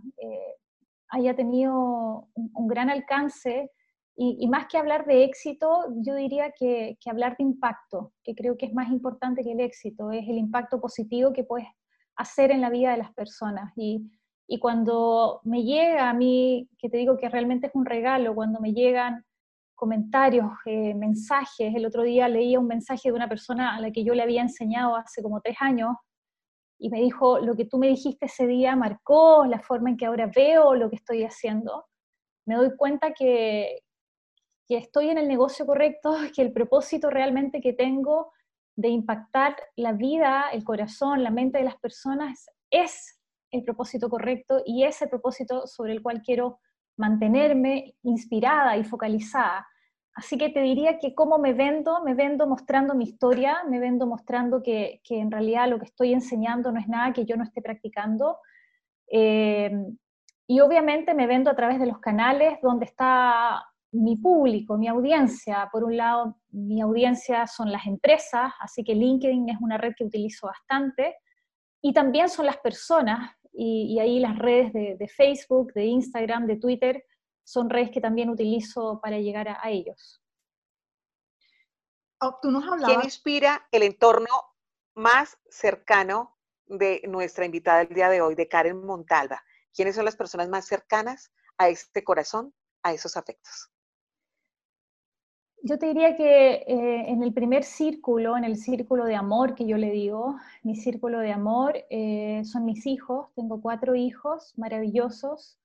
haya 1.11 1.35
tenido 1.35 2.29
un, 2.35 2.69
gran 2.69 2.91
alcance. 2.91 3.71
Y, 4.17 4.47
más 4.49 4.67
que 4.67 4.77
hablar 4.77 5.07
de 5.07 5.25
éxito, 5.25 5.87
yo 6.05 6.15
diría 6.15 6.53
que, 6.53 6.99
que, 7.01 7.11
hablar 7.11 7.37
de 7.39 7.45
impacto, 7.45 8.13
que 8.23 8.35
creo 8.35 8.57
que 8.57 8.67
es 8.67 8.75
más 8.75 8.91
importante 8.91 9.43
que 9.43 9.53
el 9.53 9.61
éxito, 9.61 10.11
es 10.11 10.29
el 10.29 10.37
impacto 10.37 10.81
positivo 10.81 11.33
que 11.33 11.45
puedes 11.45 11.69
hacer 12.17 12.51
en 12.51 12.61
la 12.61 12.69
vida 12.69 12.91
de 12.91 12.99
las 12.99 13.13
personas. 13.15 13.73
Y, 13.77 14.11
y 14.47 14.59
cuando 14.59 15.41
me 15.45 15.63
llega 15.63 16.11
a 16.11 16.13
mí, 16.13 16.69
que 16.77 16.91
te 16.91 16.99
digo 16.99 17.17
que 17.17 17.29
realmente 17.29 17.69
es 17.69 17.75
un 17.75 17.87
regalo, 17.87 18.35
cuando 18.35 18.61
me 18.61 18.73
llegan 18.73 19.25
comentarios, 19.81 20.51
eh, 20.67 20.93
mensajes, 20.95 21.75
el 21.75 21.87
otro 21.87 22.03
día 22.03 22.29
leía 22.29 22.61
un 22.61 22.67
mensaje 22.67 23.09
de 23.09 23.15
una 23.15 23.31
persona 23.31 23.75
a 23.75 23.81
la 23.81 23.91
que 23.91 24.05
yo 24.05 24.13
le 24.13 24.23
había 24.23 24.43
enseñado 24.43 24.95
hace 24.95 25.23
como 25.23 25.41
tres 25.41 25.57
años 25.61 25.97
y 26.81 26.89
me 26.89 27.01
dijo, 27.01 27.39
lo 27.39 27.55
que 27.55 27.67
tú 27.67 27.77
me 27.77 27.89
dijiste 27.89 28.27
ese 28.27 28.47
día 28.47 28.75
marcó 28.75 29.45
la 29.45 29.61
forma 29.61 29.91
en 29.91 29.99
que 29.99 30.07
ahora 30.07 30.31
veo 30.35 30.75
lo 30.75 30.89
que 30.89 30.97
estoy 30.97 31.25
haciendo. 31.25 31.87
Me 32.47 32.57
doy 32.57 32.75
cuenta 32.75 33.13
que, 33.13 33.83
estoy 34.67 35.11
en 35.11 35.19
el 35.19 35.29
negocio 35.29 35.67
correcto, 35.67 36.15
que 36.35 36.41
el 36.41 36.53
propósito 36.53 37.11
realmente 37.11 37.61
que 37.61 37.75
tengo 37.75 38.33
de 38.77 38.89
impactar 38.89 39.57
la 39.77 39.93
vida, 39.93 40.47
el 40.53 40.65
corazón, 40.65 41.23
la 41.23 41.31
mente 41.31 41.59
de 41.59 41.65
las 41.65 41.77
personas 41.77 42.47
es 42.71 43.21
el 43.51 43.63
propósito 43.63 44.09
correcto 44.09 44.63
y 44.65 44.85
ese 44.85 45.07
propósito 45.07 45.67
sobre 45.67 45.93
el 45.93 46.03
cual 46.03 46.23
quiero 46.23 46.61
mantenerme 46.97 47.97
inspirada 48.03 48.77
y 48.79 48.85
focalizada. 48.85 49.67
Así 50.15 50.37
que 50.37 50.49
te 50.49 50.61
diría 50.61 50.99
que 50.99 51.15
cómo 51.15 51.39
me 51.39 51.53
vendo, 51.53 52.03
me 52.03 52.15
vendo 52.15 52.47
mostrando 52.47 52.95
mi 52.95 53.05
historia, 53.05 53.63
me 53.69 53.79
vendo 53.79 54.07
mostrando 54.07 54.63
que, 54.63 55.01
en 55.09 55.31
realidad 55.31 55.69
lo 55.69 55.79
que 55.79 55.87
estoy 55.87 56.13
enseñando 56.13 56.73
no 56.73 56.81
es 56.81 56.89
nada 56.89 57.13
que 57.13 57.25
yo 57.25 57.37
no 57.37 57.45
esté 57.45 57.63
practicando. 57.63 58.39
Eh, 59.11 59.71
y 60.47 60.61
obviamente 60.61 61.15
me 61.15 61.27
vendo 61.27 61.51
a 61.51 61.55
través 61.55 61.79
de 61.79 61.87
los 61.87 62.01
canales 62.01 62.59
donde 62.61 62.85
está 62.85 63.65
mi 63.93 64.17
público, 64.17 64.77
mi 64.77 64.89
audiencia. 64.89 65.69
Por 65.73 65.85
un 65.85 65.97
lado, 65.97 66.37
mi 66.51 66.81
audiencia 66.81 67.47
son 67.47 67.71
las 67.71 67.87
empresas, 67.87 68.53
así 68.61 68.85
que 68.85 68.95
LinkedIn 68.95 69.49
es 69.49 69.59
una 69.61 69.79
red 69.79 69.93
que 69.97 70.05
utilizo 70.05 70.49
bastante. 70.49 71.17
Y 71.83 71.93
también 71.93 72.29
son 72.29 72.47
las 72.47 72.59
personas, 72.59 73.31
y, 73.53 73.99
ahí 73.99 74.21
las 74.21 74.39
redes 74.39 74.73
de, 74.73 75.09
Facebook, 75.09 75.73
de 75.73 75.87
Instagram, 75.87 76.47
de 76.47 76.57
Twitter, 76.57 77.05
son 77.51 77.69
redes 77.69 77.91
que 77.91 78.01
también 78.01 78.31
utilizo 78.31 79.01
para 79.01 79.19
llegar 79.19 79.49
a, 79.49 79.71
ellos. 79.71 80.23
Oh, 82.21 82.39
¿Tú 82.41 82.51
nos 82.51 82.65
¿Quién 82.85 83.03
inspira 83.03 83.67
el 83.73 83.83
entorno 83.83 84.29
más 84.95 85.37
cercano 85.49 86.39
de 86.67 87.03
nuestra 87.09 87.45
invitada 87.45 87.83
el 87.83 87.89
día 87.89 88.09
de 88.09 88.21
hoy, 88.21 88.37
de 88.37 88.47
Karen 88.47 88.85
Montalva? 88.85 89.43
¿Quiénes 89.75 89.97
son 89.97 90.05
las 90.05 90.15
personas 90.15 90.49
más 90.49 90.67
cercanas 90.67 91.33
a 91.59 91.69
este 91.69 92.05
corazón, 92.05 92.55
a 92.85 92.93
esos 92.93 93.17
afectos? 93.17 93.73
Yo 95.63 95.77
te 95.79 95.87
diría 95.87 96.15
que 96.15 96.53
eh, 96.53 97.11
en 97.11 97.25
el 97.25 97.35
primer 97.35 97.65
círculo, 97.65 98.37
en 98.37 98.45
el 98.45 98.57
círculo 98.57 99.05
de 99.07 99.17
amor 99.17 99.57
que 99.57 99.67
yo 99.67 99.77
le 99.77 99.91
digo, 99.91 100.37
mi 100.63 100.77
círculo 100.77 101.19
de 101.19 101.33
amor 101.33 101.85
eh, 101.91 102.43
son 102.45 102.65
mis 102.65 102.87
hijos. 102.87 103.29
Tengo 103.35 103.61
cuatro 103.61 103.97
hijos 103.97 104.55
maravillosos, 104.57 105.59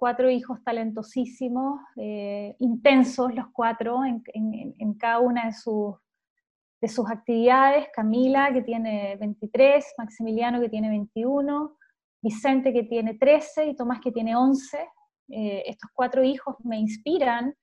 cuatro 0.00 0.30
hijos 0.30 0.64
talentosísimos, 0.64 1.78
eh, 1.96 2.56
intensos 2.58 3.34
los 3.34 3.48
cuatro 3.52 4.00
en, 4.04 4.94
cada 4.94 5.20
una 5.20 5.44
de 5.44 5.52
sus, 5.52 5.96
de 6.80 6.88
sus 6.88 7.10
actividades. 7.10 7.88
Camila, 7.92 8.50
que 8.52 8.62
tiene 8.62 9.16
23, 9.16 9.94
Maximiliano, 9.98 10.60
que 10.60 10.70
tiene 10.70 10.88
21, 10.88 11.76
Vicente, 12.22 12.72
que 12.72 12.84
tiene 12.84 13.14
13 13.14 13.66
y 13.66 13.76
Tomás, 13.76 14.00
que 14.00 14.10
tiene 14.10 14.34
11. 14.34 14.88
estos 15.28 15.90
cuatro 15.94 16.24
hijos 16.24 16.56
me 16.64 16.78
inspiran 16.78 17.54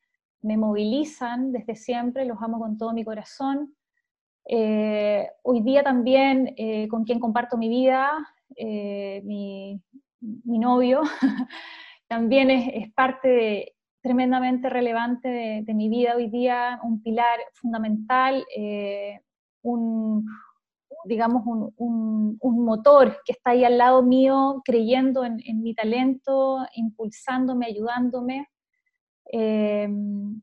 me 0.42 0.58
movilizan 0.58 1.52
desde 1.52 1.76
siempre, 1.76 2.26
los 2.26 2.42
amo 2.42 2.60
con 2.60 2.78
todo 2.78 2.94
mi 2.94 3.04
corazón. 3.04 3.76
Eh, 4.46 5.30
hoy 5.44 5.62
día 5.62 5.84
también 5.84 6.54
eh, 6.58 6.88
con 6.88 7.04
quien 7.04 7.20
comparto 7.20 7.58
mi 7.58 7.68
vida, 7.68 8.12
eh, 8.56 9.22
mi, 9.26 9.82
novio, 10.46 11.02
también 12.08 12.50
es, 12.52 12.92
parte 12.94 13.76
tremendamente 14.02 14.70
relevante 14.70 15.28
de, 15.66 15.74
mi 15.74 15.90
vida 15.90 16.16
hoy 16.16 16.30
día, 16.30 16.80
un 16.84 17.02
pilar 17.02 17.40
fundamental, 17.54 18.46
un, 19.64 20.26
digamos, 21.06 21.44
un, 21.76 22.38
motor 22.42 23.18
que 23.26 23.34
está 23.34 23.52
ahí 23.52 23.66
al 23.66 23.78
lado 23.78 24.04
mío, 24.04 24.62
creyendo 24.64 25.26
en 25.26 25.62
mi 25.62 25.74
talento, 25.74 26.66
impulsándome, 26.76 27.66
ayudándome. 27.66 28.48
Em, 29.32 30.42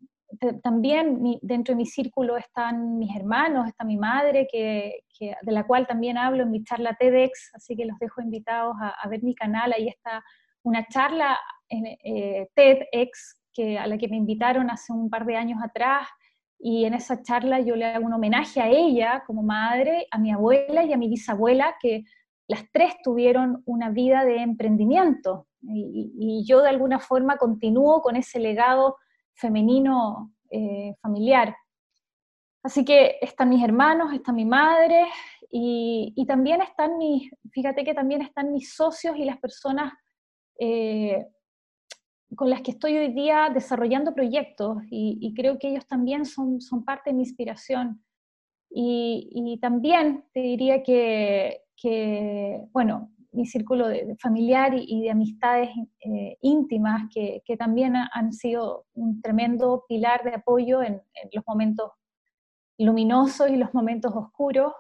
también 0.63 1.23
dentro 1.43 1.73
de 1.73 1.77
mi 1.77 1.87
círculo 1.87 2.37
están 2.37 2.99
mis 2.99 3.15
hermanos, 3.15 3.69
está 3.69 3.85
mi 3.85 3.97
madre, 3.97 4.49
que, 4.51 5.05
de 5.21 5.53
la 5.53 5.65
cual 5.65 5.87
también 5.87 6.19
hablo 6.19 6.43
en 6.43 6.51
mi 6.51 6.65
charla 6.65 6.97
TEDx, 6.99 7.53
así 7.55 7.77
que 7.77 7.87
los 7.87 7.99
dejo 7.99 8.21
invitados 8.21 8.75
a, 8.81 9.09
ver 9.09 9.23
mi 9.23 9.35
canal. 9.35 9.73
Ahí 9.73 9.89
está 9.89 10.25
una 10.63 10.87
charla 10.89 11.39
eh, 11.69 12.49
TEDx 12.55 13.39
que, 13.53 13.79
a 13.79 13.87
la 13.87 13.99
que 13.99 14.09
me 14.09 14.17
invitaron 14.17 14.71
hace 14.71 14.93
un 14.93 15.09
par 15.09 15.25
de 15.27 15.37
años 15.37 15.61
atrás, 15.63 16.09
y 16.59 16.85
en 16.85 16.95
esa 16.95 17.23
charla 17.23 17.61
yo 17.61 17.77
le 17.77 17.85
hago 17.85 18.07
un 18.07 18.15
homenaje 18.15 18.61
a 18.61 18.69
ella 18.69 19.23
como 19.27 19.43
madre, 19.43 20.07
a 20.11 20.19
mi 20.19 20.33
abuela 20.33 20.85
y 20.85 20.93
a 20.93 20.97
mi 20.97 21.09
bisabuela, 21.09 21.77
que 21.81 22.05
las 22.49 22.65
tres 22.73 22.95
tuvieron 23.03 23.63
una 23.67 23.91
vida 23.91 24.25
de 24.25 24.39
emprendimiento, 24.39 25.47
y, 25.63 26.45
yo 26.47 26.61
de 26.61 26.69
alguna 26.69 26.99
forma 26.99 27.37
continúo 27.37 28.03
con 28.03 28.17
ese 28.17 28.39
legado 28.39 28.97
femenino 29.35 30.33
eh, 30.51 30.95
familiar. 31.01 31.57
Así 32.63 32.85
que 32.85 33.19
están 33.21 33.51
mis 33.51 33.63
hermanos, 33.63 34.13
está 34.13 34.33
mi 34.33 34.45
madre 34.45 35.07
y, 35.51 36.25
también 36.27 36.63
están 36.63 36.97
mis, 36.99 37.31
fíjate 37.51 37.85
que 37.85 37.95
también 37.95 38.23
están 38.23 38.53
mis 38.53 38.75
socios 38.75 39.17
y 39.17 39.25
las 39.25 39.39
personas 39.39 39.93
eh, 40.59 41.27
con 42.37 42.51
las 42.51 42.63
que 42.63 42.73
estoy 42.73 42.97
hoy 42.97 43.13
día 43.13 43.51
desarrollando 43.53 44.15
proyectos 44.15 44.79
y, 44.91 45.33
creo 45.35 45.59
que 45.59 45.69
ellos 45.69 45.87
también 45.87 46.25
son, 46.25 46.59
parte 46.85 47.11
de 47.11 47.15
mi 47.15 47.23
inspiración. 47.23 48.05
Y, 48.71 49.59
también 49.61 50.25
te 50.33 50.41
diría 50.41 50.83
que, 50.83 51.61
bueno, 52.73 53.11
mi 53.33 53.47
círculo 53.47 53.89
de, 53.89 54.17
familiar 54.17 54.75
y, 54.75 55.03
de 55.03 55.11
amistades 55.11 55.71
eh, 56.01 56.39
íntimas 56.41 57.03
que, 57.13 57.43
también 57.59 57.95
han 57.97 58.33
sido 58.33 58.87
un 58.95 59.21
tremendo 59.21 59.85
pilar 59.89 60.25
de 60.25 60.35
apoyo 60.35 60.83
en, 60.83 61.03
los 61.33 61.45
momentos 61.47 61.91
luminosos 62.79 63.51
y 63.51 63.57
los 63.57 63.73
momentos 63.75 64.13
oscuros. 64.15 64.73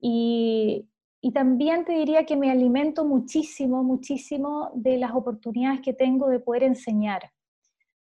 Y, 0.00 0.88
también 1.32 1.84
te 1.84 1.92
diría 1.92 2.26
que 2.26 2.36
me 2.36 2.50
alimento 2.50 3.04
muchísimo, 3.04 3.82
muchísimo 3.82 4.70
de 4.74 4.98
las 4.98 5.12
oportunidades 5.12 5.80
que 5.80 5.92
tengo 5.94 6.28
de 6.28 6.40
poder 6.40 6.64
enseñar. 6.64 7.30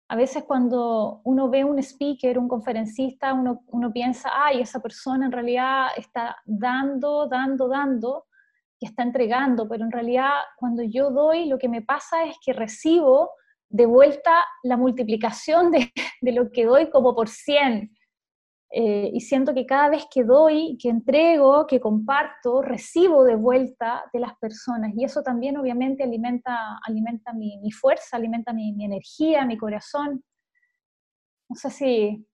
A 0.09 0.17
veces 0.17 0.45
cuando 0.45 1.23
uno 1.25 1.49
ve 1.49 1.65
un 1.65 1.79
speaker, 1.79 2.39
un 2.39 2.49
conferencista, 2.49 3.33
uno, 3.33 3.93
piensa, 3.93 4.29
ay, 4.35 4.61
esa 4.61 4.81
persona 4.81 5.25
en 5.25 5.33
realidad 5.33 5.87
está 5.97 6.37
dando, 6.45 7.29
dando, 7.29 7.69
dando, 7.69 8.27
que 8.79 8.87
está 8.87 9.05
entregando, 9.05 9.69
pero 9.69 9.85
en 9.85 9.93
realidad 9.93 10.33
cuando 10.59 10.83
yo 10.83 11.11
doy, 11.11 11.47
lo 11.47 11.57
que 11.57 11.69
me 11.69 11.81
pasa 11.81 12.25
es 12.25 12.37
que 12.45 12.53
recibo 12.53 13.31
de 13.71 13.87
vuelta 13.87 14.45
la 14.65 14.77
multiplicación 14.77 15.71
de, 15.71 15.91
lo 16.33 16.51
que 16.51 16.67
doy 16.67 16.91
como 16.91 17.15
por 17.15 17.29
100. 17.29 17.91
Eh, 18.75 19.11
y 19.13 19.21
siento 19.21 19.53
que 19.53 19.67
cada 19.67 19.91
vez 19.91 20.07
que 20.11 20.25
doy, 20.25 20.79
que 20.81 20.89
entrego, 20.89 21.67
que 21.67 21.79
comparto, 21.79 22.63
recibo 22.63 23.23
de 23.23 23.37
vuelta 23.37 24.05
de 24.13 24.21
las 24.21 24.35
personas. 24.39 24.93
Y 24.97 25.05
eso 25.05 25.23
también 25.23 25.59
obviamente 25.59 26.03
alimenta, 26.03 26.79
alimenta 26.87 27.35
mi, 27.35 27.71
fuerza, 27.71 28.17
alimenta 28.17 28.55
mi, 28.55 28.73
mi, 28.73 28.87
energía, 28.87 29.45
mi 29.45 29.59
corazón. 29.59 30.25
No 31.51 31.57
sé 31.57 31.69
si 31.69 32.27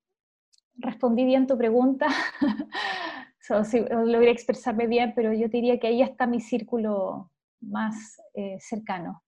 respondí 0.77 1.25
bien 1.25 1.47
tu 1.47 1.59
pregunta. 1.59 2.07
So, 3.41 3.65
sí, 3.65 3.83
logré 3.89 4.31
expresarme 4.31 4.87
bien, 4.87 5.15
pero 5.17 5.33
yo 5.33 5.49
diría 5.49 5.79
que 5.81 5.87
ahí 5.87 6.03
está 6.03 6.27
mi 6.27 6.39
círculo 6.39 7.33
más 7.63 8.21
eh, 8.35 8.59
cercano. 8.61 9.23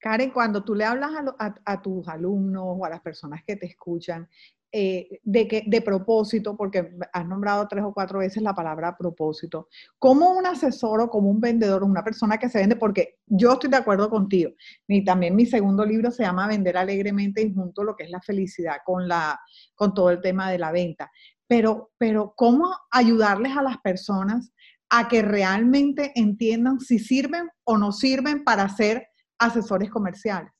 Karen, 0.00 0.32
cuando 0.32 0.64
tú 0.64 0.74
le 0.74 0.84
hablas 0.84 1.12
a, 1.38 1.80
tus 1.80 2.08
alumnos 2.08 2.64
o 2.66 2.84
a 2.84 2.90
las 2.90 3.00
personas 3.00 3.44
que 3.46 3.54
te 3.54 3.66
escuchan, 3.66 4.28
eh, 4.76 5.20
de, 5.22 5.46
que, 5.46 5.62
de 5.64 5.80
propósito, 5.82 6.56
porque 6.56 6.90
has 7.12 7.24
nombrado 7.28 7.68
tres 7.68 7.84
o 7.84 7.94
cuatro 7.94 8.18
veces 8.18 8.42
la 8.42 8.56
palabra 8.56 8.96
propósito, 8.96 9.68
como 10.00 10.32
un 10.32 10.46
asesor 10.46 11.00
o 11.00 11.08
como 11.08 11.30
un 11.30 11.40
vendedor, 11.40 11.84
una 11.84 12.02
persona 12.02 12.38
que 12.38 12.48
se 12.48 12.58
vende, 12.58 12.74
porque 12.74 13.20
yo 13.24 13.52
estoy 13.52 13.70
de 13.70 13.76
acuerdo 13.76 14.10
contigo, 14.10 14.50
y 14.88 15.04
también 15.04 15.36
mi 15.36 15.46
segundo 15.46 15.84
libro 15.84 16.10
se 16.10 16.24
llama 16.24 16.48
Vender 16.48 16.76
alegremente 16.76 17.40
y 17.40 17.54
junto 17.54 17.84
lo 17.84 17.94
que 17.94 18.02
es 18.02 18.10
la 18.10 18.20
felicidad 18.20 18.78
con, 18.84 19.06
la, 19.06 19.38
con 19.76 19.94
todo 19.94 20.10
el 20.10 20.20
tema 20.20 20.50
de 20.50 20.58
la 20.58 20.72
venta. 20.72 21.08
Pero, 21.46 21.92
pero, 21.96 22.34
¿cómo 22.36 22.76
ayudarles 22.90 23.56
a 23.56 23.62
las 23.62 23.78
personas 23.78 24.52
a 24.90 25.06
que 25.06 25.22
realmente 25.22 26.10
entiendan 26.16 26.80
si 26.80 26.98
sirven 26.98 27.48
o 27.62 27.78
no 27.78 27.92
sirven 27.92 28.42
para 28.42 28.68
ser 28.68 29.06
asesores 29.38 29.88
comerciales? 29.88 30.50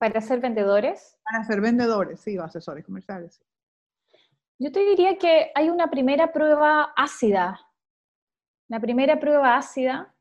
¿Para 0.00 0.22
ser 0.22 0.40
vendedores? 0.40 1.18
Para 1.22 1.44
ser 1.44 1.60
vendedores, 1.60 2.20
sí, 2.20 2.38
o 2.38 2.42
asesores 2.42 2.82
comerciales. 2.86 3.38
Yo 4.58 4.72
te 4.72 4.80
diría 4.80 5.18
que 5.18 5.52
hay 5.54 5.68
una 5.68 5.90
primera 5.90 6.32
prueba 6.32 6.94
ácida. 6.96 7.60
La 8.68 8.80
primera 8.80 9.20
prueba 9.20 9.58
ácida 9.58 10.14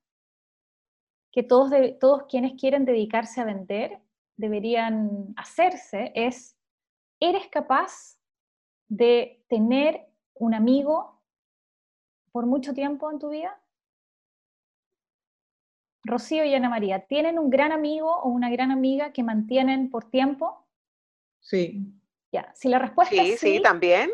que 1.32 1.44
todos, 1.44 1.72
todos 1.98 2.24
quienes 2.28 2.60
quieren 2.60 2.84
dedicarse 2.84 3.40
a 3.40 3.46
vender 3.46 4.02
deberían 4.36 5.34
hacerse 5.38 6.12
es, 6.14 6.58
¿eres 7.22 7.48
capaz 7.48 8.20
de 8.90 9.46
tener 9.48 10.10
un 10.34 10.56
amigo 10.56 11.22
por 12.34 12.46
mucho 12.46 12.74
tiempo 12.74 13.10
en 13.10 13.20
tu 13.20 13.30
vida? 13.30 13.58
Rocío 16.03 16.46
y 16.46 16.53
Ana 16.53 16.70
María, 16.70 17.06
¿tienen 17.08 17.38
un 17.38 17.50
gran 17.50 17.72
amigo 17.72 18.13
o 18.22 18.29
una 18.29 18.50
gran 18.50 18.72
amiga 18.72 19.12
que 19.12 19.24
mantienen 19.24 19.89
por 19.89 20.10
tiempo? 20.10 20.65
Sí. 21.39 21.94
Ya, 22.32 22.51
si 22.53 22.70
la 22.70 22.79
respuesta 22.79 23.15
es 23.15 23.39
sí, 23.39 23.56
sí, 23.56 23.62
también. 23.62 24.10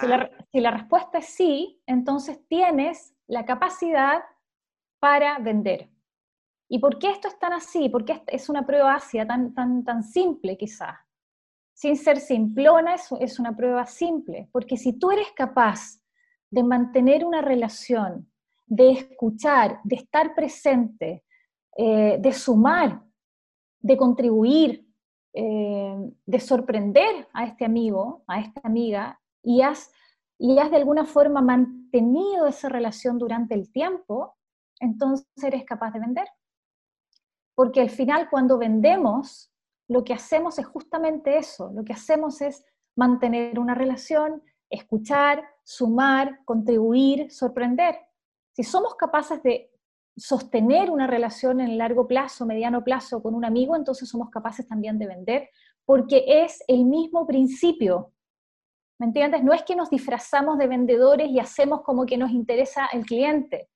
Si, 0.00 0.06
la, 0.06 0.30
si 0.50 0.60
la 0.60 0.70
respuesta 0.70 1.18
es 1.18 1.26
sí, 1.26 1.80
entonces 1.86 2.40
tienes 2.48 3.14
la 3.26 3.44
capacidad 3.44 4.22
para 4.98 5.38
vender. 5.38 5.88
¿Y 6.68 6.78
por 6.78 6.98
qué 6.98 7.10
esto 7.10 7.28
es 7.28 7.38
tan 7.38 7.52
así? 7.52 7.88
Porque 7.88 8.22
es 8.26 8.48
una 8.48 8.66
prueba 8.66 8.94
ácida, 8.94 9.26
tan, 9.26 9.54
tan, 9.54 9.84
tan 9.84 10.02
simple 10.02 10.56
quizás. 10.56 10.96
Sin 11.74 11.96
ser 11.96 12.18
simplona, 12.18 12.94
es, 12.94 13.08
es 13.20 13.38
una 13.38 13.56
prueba 13.56 13.86
simple. 13.86 14.48
Porque 14.52 14.76
si 14.76 14.98
tú 14.98 15.10
eres 15.10 15.30
capaz 15.32 16.00
de 16.50 16.62
mantener 16.62 17.24
una 17.24 17.42
relación, 17.42 18.31
de 18.72 18.90
escuchar, 18.92 19.80
de 19.84 19.96
estar 19.96 20.34
presente, 20.34 21.22
eh, 21.76 22.16
de 22.18 22.32
sumar, 22.32 23.02
de 23.80 23.98
contribuir, 23.98 24.88
eh, 25.34 25.94
de 26.24 26.40
sorprender 26.40 27.28
a 27.34 27.44
este 27.44 27.66
amigo, 27.66 28.24
a 28.26 28.40
esta 28.40 28.62
amiga, 28.64 29.20
y 29.42 29.60
has, 29.60 29.92
y 30.38 30.58
has 30.58 30.70
de 30.70 30.78
alguna 30.78 31.04
forma 31.04 31.42
mantenido 31.42 32.46
esa 32.46 32.70
relación 32.70 33.18
durante 33.18 33.54
el 33.54 33.70
tiempo, 33.70 34.38
entonces 34.80 35.26
eres 35.42 35.66
capaz 35.66 35.90
de 35.90 36.00
vender. 36.00 36.28
Porque 37.54 37.82
al 37.82 37.90
final 37.90 38.30
cuando 38.30 38.56
vendemos, 38.56 39.52
lo 39.86 40.02
que 40.02 40.14
hacemos 40.14 40.58
es 40.58 40.64
justamente 40.64 41.36
eso, 41.36 41.70
lo 41.74 41.84
que 41.84 41.92
hacemos 41.92 42.40
es 42.40 42.64
mantener 42.96 43.58
una 43.58 43.74
relación, 43.74 44.42
escuchar, 44.70 45.44
sumar, 45.62 46.40
contribuir, 46.46 47.30
sorprender. 47.30 47.98
Si 48.52 48.62
somos 48.62 48.94
capaces 48.96 49.42
de 49.42 49.70
sostener 50.16 50.90
una 50.90 51.06
relación 51.06 51.60
en 51.60 51.78
largo 51.78 52.06
plazo, 52.06 52.44
mediano 52.44 52.84
plazo 52.84 53.22
con 53.22 53.34
un 53.34 53.44
amigo, 53.44 53.76
entonces 53.76 54.08
somos 54.08 54.28
capaces 54.30 54.68
también 54.68 54.98
de 54.98 55.06
vender, 55.06 55.48
porque 55.84 56.24
es 56.26 56.62
el 56.68 56.84
mismo 56.84 57.26
principio. 57.26 58.12
¿Me 58.98 59.06
entiendes? 59.06 59.42
No 59.42 59.52
es 59.52 59.62
que 59.62 59.74
nos 59.74 59.90
disfrazamos 59.90 60.58
de 60.58 60.68
vendedores 60.68 61.28
y 61.28 61.40
hacemos 61.40 61.82
como 61.82 62.04
que 62.06 62.18
nos 62.18 62.30
interesa 62.30 62.86
el 62.92 63.04
cliente. 63.04 63.68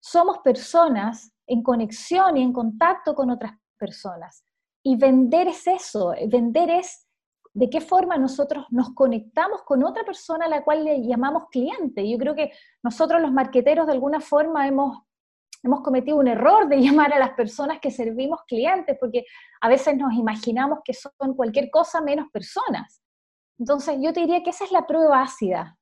Somos 0.00 0.38
personas 0.38 1.32
en 1.46 1.62
conexión 1.62 2.36
y 2.36 2.42
en 2.42 2.52
contacto 2.52 3.14
con 3.14 3.30
otras 3.30 3.54
personas. 3.78 4.44
Y 4.84 4.96
vender 4.96 5.48
es 5.48 5.66
eso, 5.66 6.14
vender 6.28 6.70
es 6.70 7.07
de 7.54 7.70
qué 7.70 7.80
forma 7.80 8.16
nosotros 8.16 8.66
nos 8.70 8.94
conectamos 8.94 9.62
con 9.62 9.84
otra 9.84 10.04
persona 10.04 10.46
a 10.46 10.48
la 10.48 10.62
cual 10.62 10.84
le 10.84 11.06
llamamos 11.06 11.44
cliente. 11.50 12.08
Yo 12.08 12.18
creo 12.18 12.34
que 12.34 12.52
nosotros 12.82 13.20
los 13.20 13.32
marqueteros 13.32 13.86
de 13.86 13.92
alguna 13.92 14.20
forma 14.20 14.66
hemos, 14.66 14.98
hemos 15.62 15.80
cometido 15.82 16.18
un 16.18 16.28
error 16.28 16.68
de 16.68 16.76
llamar 16.82 17.12
a 17.12 17.18
las 17.18 17.30
personas 17.30 17.78
que 17.80 17.90
servimos 17.90 18.40
clientes, 18.46 18.96
porque 19.00 19.24
a 19.60 19.68
veces 19.68 19.96
nos 19.96 20.14
imaginamos 20.14 20.80
que 20.84 20.94
son 20.94 21.34
cualquier 21.34 21.70
cosa 21.70 22.00
menos 22.00 22.28
personas. 22.32 23.02
Entonces 23.58 23.96
yo 24.00 24.12
te 24.12 24.20
diría 24.20 24.42
que 24.42 24.50
esa 24.50 24.64
es 24.64 24.72
la 24.72 24.86
prueba 24.86 25.22
ácida. 25.22 25.76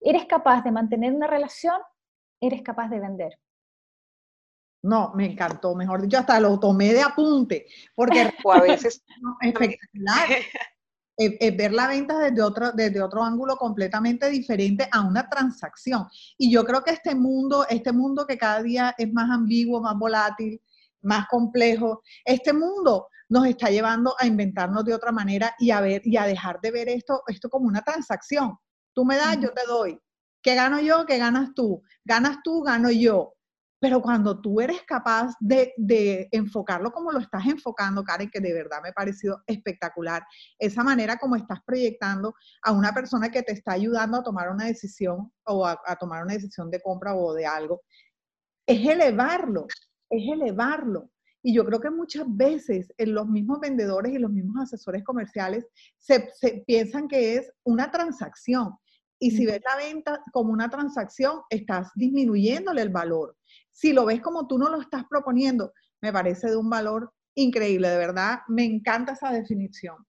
¿Eres 0.00 0.26
capaz 0.26 0.62
de 0.62 0.70
mantener 0.70 1.12
una 1.12 1.26
relación? 1.26 1.80
¿Eres 2.40 2.62
capaz 2.62 2.88
de 2.88 3.00
vender? 3.00 3.38
No, 4.82 5.12
me 5.14 5.26
encantó, 5.26 5.74
mejor 5.74 6.02
dicho, 6.02 6.18
hasta 6.18 6.38
lo 6.38 6.58
tomé 6.60 6.92
de 6.92 7.02
apunte, 7.02 7.66
porque 7.94 8.20
a 8.52 8.60
veces 8.60 9.04
espectacular. 9.40 10.28
Es, 11.18 11.56
ver 11.56 11.72
la 11.72 11.88
venta 11.88 12.18
desde 12.18 12.40
otro, 12.40 12.72
desde 12.72 13.02
otro 13.02 13.24
ángulo 13.24 13.56
completamente 13.56 14.30
diferente 14.30 14.88
a 14.90 15.00
una 15.02 15.28
transacción. 15.28 16.06
Y 16.38 16.50
yo 16.50 16.64
creo 16.64 16.82
que 16.82 16.92
este 16.92 17.14
mundo, 17.14 17.66
este 17.68 17.92
mundo 17.92 18.24
que 18.26 18.38
cada 18.38 18.62
día 18.62 18.94
es 18.96 19.12
más 19.12 19.28
ambiguo, 19.30 19.80
más 19.80 19.98
volátil, 19.98 20.60
más 21.02 21.26
complejo, 21.28 22.02
este 22.24 22.52
mundo 22.52 23.08
nos 23.28 23.46
está 23.46 23.68
llevando 23.68 24.14
a 24.18 24.26
inventarnos 24.26 24.84
de 24.84 24.94
otra 24.94 25.12
manera 25.12 25.54
y 25.58 25.70
a 25.70 25.80
ver 25.80 26.00
y 26.04 26.16
a 26.16 26.24
dejar 26.24 26.60
de 26.60 26.70
ver 26.70 26.88
esto, 26.88 27.22
esto 27.26 27.50
como 27.50 27.66
una 27.66 27.82
transacción. 27.82 28.56
Tú 28.94 29.04
me 29.04 29.16
das, 29.16 29.38
yo 29.40 29.52
te 29.52 29.66
doy. 29.66 29.98
¿Qué 30.40 30.54
gano 30.54 30.80
yo? 30.80 31.04
¿Qué 31.04 31.18
ganas 31.18 31.52
tú? 31.54 31.82
Ganas 32.04 32.38
tú, 32.42 32.62
gano 32.62 32.90
yo. 32.90 33.34
Pero 33.80 34.02
cuando 34.02 34.40
tú 34.40 34.60
eres 34.60 34.82
capaz 34.82 35.34
de, 35.40 36.28
enfocarlo 36.32 36.90
como 36.90 37.12
lo 37.12 37.20
estás 37.20 37.46
enfocando, 37.46 38.02
Karen, 38.02 38.30
que 38.30 38.40
de 38.40 38.52
verdad 38.52 38.80
me 38.82 38.88
ha 38.88 38.92
parecido 38.92 39.42
espectacular, 39.46 40.24
esa 40.58 40.82
manera 40.82 41.16
como 41.16 41.36
estás 41.36 41.60
proyectando 41.64 42.34
a 42.62 42.72
una 42.72 42.92
persona 42.92 43.30
que 43.30 43.42
te 43.42 43.52
está 43.52 43.72
ayudando 43.72 44.18
a 44.18 44.22
tomar 44.22 44.50
una 44.50 44.64
decisión 44.64 45.32
o 45.44 45.66
a, 45.66 45.80
a 45.86 45.96
tomar 45.96 46.24
una 46.24 46.34
decisión 46.34 46.70
de 46.70 46.80
compra 46.80 47.14
o 47.14 47.32
de 47.34 47.46
algo, 47.46 47.82
es 48.66 48.86
elevarlo, 48.86 49.66
es 50.10 50.32
elevarlo. 50.32 51.10
Y 51.42 51.54
yo 51.54 51.64
creo 51.64 51.80
que 51.80 51.90
muchas 51.90 52.24
veces 52.26 52.92
en 52.98 53.14
los 53.14 53.26
mismos 53.28 53.60
vendedores 53.60 54.12
y 54.12 54.18
los 54.18 54.30
mismos 54.30 54.64
asesores 54.64 55.04
comerciales 55.04 55.66
se, 55.96 56.30
se, 56.34 56.64
piensan 56.66 57.08
que 57.08 57.36
es 57.36 57.50
una 57.64 57.90
transacción. 57.90 58.74
Y 59.20 59.30
si 59.30 59.46
ves 59.46 59.60
la 59.64 59.76
venta 59.76 60.22
como 60.32 60.52
una 60.52 60.68
transacción, 60.68 61.40
estás 61.50 61.90
disminuyéndole 61.94 62.82
el 62.82 62.90
valor. 62.90 63.36
Si 63.78 63.92
lo 63.92 64.06
ves 64.06 64.20
como 64.20 64.48
tú 64.48 64.58
no 64.58 64.70
lo 64.70 64.80
estás 64.80 65.04
proponiendo, 65.08 65.72
me 66.00 66.12
parece 66.12 66.48
de 66.48 66.56
un 66.56 66.68
valor 66.68 67.12
increíble, 67.36 67.88
de 67.88 67.96
verdad, 67.96 68.40
me 68.48 68.64
encanta 68.64 69.12
esa 69.12 69.30
definición. 69.30 70.04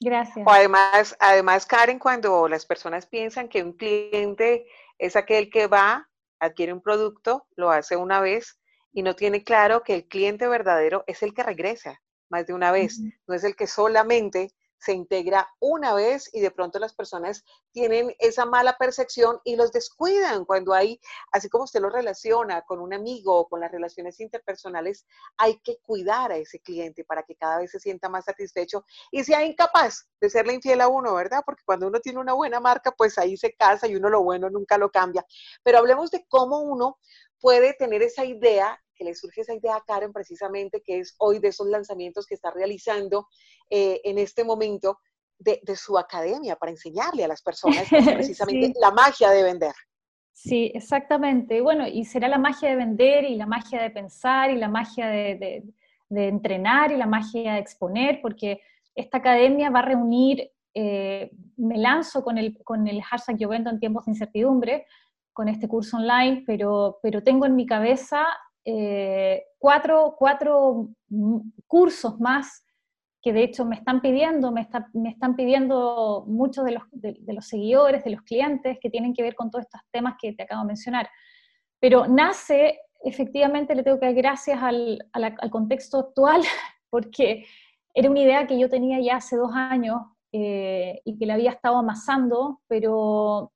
Gracias. 0.00 0.46
además, 0.48 1.14
además, 1.20 1.66
Karen, 1.66 1.98
cuando 1.98 2.48
las 2.48 2.64
personas 2.64 3.04
piensan 3.04 3.50
que 3.50 3.62
un 3.62 3.74
cliente 3.74 4.66
es 4.96 5.16
aquel 5.16 5.50
que 5.50 5.66
va, 5.66 6.08
adquiere 6.40 6.72
un 6.72 6.80
producto, 6.80 7.46
lo 7.56 7.70
hace 7.70 7.94
una 7.94 8.20
vez 8.20 8.58
y 8.90 9.02
no 9.02 9.14
tiene 9.14 9.44
claro 9.44 9.82
que 9.82 9.94
el 9.94 10.08
cliente 10.08 10.48
verdadero 10.48 11.04
es 11.06 11.22
el 11.22 11.34
que 11.34 11.42
regresa 11.42 12.00
más 12.30 12.46
de 12.46 12.54
una 12.54 12.72
vez, 12.72 13.02
no 13.26 13.34
es 13.34 13.44
el 13.44 13.54
que 13.54 13.66
solamente 13.66 14.54
se 14.78 14.92
integra 14.92 15.48
una 15.60 15.94
vez 15.94 16.30
y 16.32 16.40
de 16.40 16.50
pronto 16.50 16.78
las 16.78 16.94
personas 16.94 17.44
tienen 17.72 18.14
esa 18.18 18.46
mala 18.46 18.76
percepción 18.78 19.40
y 19.44 19.56
los 19.56 19.72
descuidan 19.72 20.44
cuando 20.44 20.72
hay, 20.72 21.00
así 21.32 21.48
como 21.48 21.64
usted 21.64 21.80
lo 21.80 21.90
relaciona 21.90 22.62
con 22.62 22.80
un 22.80 22.94
amigo 22.94 23.34
o 23.38 23.48
con 23.48 23.60
las 23.60 23.72
relaciones 23.72 24.20
interpersonales, 24.20 25.06
hay 25.36 25.58
que 25.60 25.78
cuidar 25.82 26.32
a 26.32 26.36
ese 26.36 26.60
cliente 26.60 27.04
para 27.04 27.22
que 27.22 27.36
cada 27.36 27.58
vez 27.58 27.70
se 27.70 27.80
sienta 27.80 28.08
más 28.08 28.24
satisfecho 28.24 28.84
y 29.10 29.24
sea 29.24 29.44
incapaz 29.44 30.08
de 30.20 30.30
serle 30.30 30.54
infiel 30.54 30.80
a 30.80 30.88
uno, 30.88 31.14
¿verdad? 31.14 31.42
Porque 31.44 31.62
cuando 31.64 31.86
uno 31.86 32.00
tiene 32.00 32.18
una 32.18 32.34
buena 32.34 32.60
marca, 32.60 32.92
pues 32.92 33.18
ahí 33.18 33.36
se 33.36 33.54
casa 33.54 33.86
y 33.86 33.96
uno 33.96 34.08
lo 34.08 34.22
bueno 34.22 34.50
nunca 34.50 34.78
lo 34.78 34.90
cambia. 34.90 35.24
Pero 35.62 35.78
hablemos 35.78 36.10
de 36.10 36.24
cómo 36.28 36.60
uno 36.60 36.98
puede 37.40 37.74
tener 37.74 38.02
esa 38.02 38.24
idea 38.24 38.80
que 38.98 39.04
le 39.04 39.14
surge 39.14 39.42
esa 39.42 39.54
idea 39.54 39.76
a 39.76 39.84
Karen 39.84 40.12
precisamente, 40.12 40.82
que 40.82 40.98
es 40.98 41.14
hoy 41.18 41.38
de 41.38 41.48
esos 41.48 41.68
lanzamientos 41.68 42.26
que 42.26 42.34
está 42.34 42.50
realizando 42.50 43.28
eh, 43.70 44.00
en 44.04 44.18
este 44.18 44.44
momento 44.44 44.98
de, 45.38 45.60
su 45.76 45.96
academia 45.96 46.56
para 46.56 46.72
enseñarle 46.72 47.24
a 47.24 47.28
las 47.28 47.42
personas 47.42 47.86
precisamente 48.14 48.72
la 48.80 48.90
magia 48.90 49.30
de 49.30 49.42
vender. 49.44 49.72
Sí, 50.32 50.70
exactamente. 50.74 51.60
Bueno, 51.60 51.86
y 51.86 52.04
será 52.04 52.28
la 52.28 52.38
magia 52.38 52.70
de 52.70 52.76
vender 52.76 53.24
y 53.24 53.36
la 53.36 53.46
magia 53.46 53.82
de 53.82 53.90
pensar 53.90 54.50
y 54.50 54.56
la 54.56 54.68
magia 54.68 55.06
de, 55.06 55.64
entrenar 56.10 56.92
y 56.92 56.96
la 56.96 57.06
magia 57.06 57.54
de 57.54 57.60
exponer, 57.60 58.20
porque 58.22 58.60
esta 58.94 59.18
academia 59.18 59.70
va 59.70 59.80
a 59.80 59.86
reunir, 59.86 60.50
eh, 60.74 61.30
me 61.56 61.76
lanzo 61.76 62.22
con 62.22 62.38
el, 62.38 62.56
con 62.62 62.86
el 62.88 63.02
hashtag 63.02 63.38
Yo 63.38 63.48
Vendo 63.48 63.70
en 63.70 63.80
tiempos 63.80 64.04
de 64.06 64.12
incertidumbre, 64.12 64.86
con 65.32 65.48
este 65.48 65.68
curso 65.68 65.96
online, 65.98 66.42
pero, 66.46 66.98
pero 67.02 67.22
tengo 67.22 67.46
en 67.46 67.54
mi 67.54 67.66
cabeza 67.66 68.26
eh, 68.64 69.44
cuatro, 69.58 70.14
cuatro 70.18 70.88
cursos 71.66 72.20
más 72.20 72.64
que 73.22 73.32
de 73.32 73.42
hecho 73.42 73.64
me 73.64 73.76
están 73.76 74.00
pidiendo, 74.00 74.52
me, 74.52 74.60
están 74.60 75.36
pidiendo 75.36 76.24
muchos 76.26 76.64
de 76.64 76.72
los, 76.72 77.46
seguidores, 77.46 78.04
de 78.04 78.10
los 78.10 78.22
clientes, 78.22 78.78
que 78.80 78.90
tienen 78.90 79.12
que 79.12 79.22
ver 79.22 79.34
con 79.34 79.50
todos 79.50 79.64
estos 79.64 79.80
temas 79.90 80.14
que 80.20 80.32
te 80.32 80.44
acabo 80.44 80.62
de 80.62 80.68
mencionar. 80.68 81.08
Pero 81.80 82.06
nace, 82.06 82.78
efectivamente, 83.02 83.74
le 83.74 83.82
tengo 83.82 83.98
que 83.98 84.06
dar 84.06 84.14
gracias 84.14 84.62
al, 84.62 85.04
al, 85.12 85.50
contexto 85.50 85.98
actual, 85.98 86.42
porque 86.90 87.44
era 87.92 88.10
una 88.10 88.20
idea 88.20 88.46
que 88.46 88.58
yo 88.58 88.68
tenía 88.68 89.00
ya 89.00 89.16
hace 89.16 89.36
dos 89.36 89.50
años 89.52 90.00
eh, 90.32 91.00
y 91.04 91.18
que 91.18 91.26
la 91.26 91.34
había 91.34 91.50
estado 91.50 91.78
amasando, 91.78 92.60
pero 92.68 93.52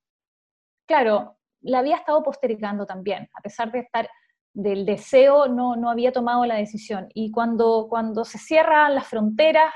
claro, 0.87 1.37
la 1.61 1.79
había 1.79 1.97
estado 1.97 2.23
postergando 2.25 2.85
también, 2.85 3.29
a 3.33 3.41
pesar 3.41 3.71
de 3.71 3.81
estar 3.81 4.09
del 4.55 4.85
deseo, 4.85 5.49
no, 5.49 5.77
no 5.77 5.91
había 5.91 6.13
tomado 6.13 6.45
la 6.45 6.57
decisión. 6.57 7.09
Y 7.15 7.31
cuando, 7.31 7.87
cuando 7.89 8.25
se 8.25 8.39
cierran 8.39 8.95
las 8.95 9.07
fronteras, 9.07 9.73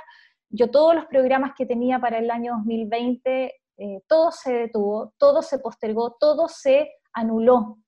yo 0.50 0.70
todos 0.70 0.94
los 0.94 1.06
programas 1.06 1.52
que 1.56 1.66
tenía 1.66 1.98
para 1.98 2.18
el 2.18 2.30
año 2.30 2.54
2020, 2.58 3.54
eh, 3.78 4.02
todo 4.06 4.30
se 4.32 4.52
detuvo, 4.52 5.12
todo 5.18 5.42
se 5.42 5.58
postergó, 5.58 6.16
todo 6.18 6.48
se 6.48 6.90
anuló. 7.12 7.78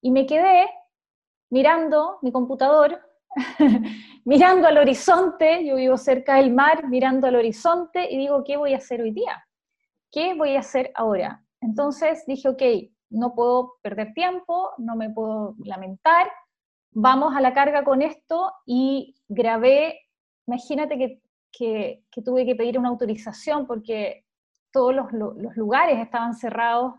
Y 0.00 0.10
me 0.10 0.26
quedé 0.26 0.68
mirando 1.50 2.18
mi 2.22 2.32
computador, 2.32 3.00
mirando 4.24 4.68
al 4.68 4.78
horizonte, 4.78 5.64
yo 5.64 5.76
vivo 5.76 5.96
cerca 5.96 6.36
del 6.36 6.52
mar, 6.52 6.88
mirando 6.88 7.26
al 7.26 7.36
horizonte 7.36 8.10
y 8.10 8.18
digo, 8.18 8.42
¿qué 8.44 8.56
voy 8.56 8.74
a 8.74 8.78
hacer 8.78 9.02
hoy 9.02 9.12
día? 9.12 9.44
¿Qué 10.10 10.34
voy 10.34 10.56
a 10.56 10.60
hacer 10.60 10.90
ahora? 10.94 11.44
Entonces 11.60 12.24
dije, 12.26 12.48
ok, 12.48 12.62
no 13.10 13.34
puedo 13.34 13.74
perder 13.82 14.14
tiempo, 14.14 14.70
no 14.78 14.96
me 14.96 15.10
puedo 15.10 15.54
lamentar, 15.64 16.30
vamos 16.92 17.34
a 17.36 17.40
la 17.40 17.52
carga 17.52 17.84
con 17.84 18.02
esto 18.02 18.52
y 18.66 19.16
grabé, 19.28 20.00
imagínate 20.46 21.20
que, 21.52 22.02
tuve 22.24 22.46
que 22.46 22.54
pedir 22.54 22.78
una 22.78 22.88
autorización 22.88 23.66
porque 23.66 24.24
todos 24.72 24.94
los, 24.94 25.56
lugares 25.56 25.98
estaban 25.98 26.34
cerrados, 26.34 26.94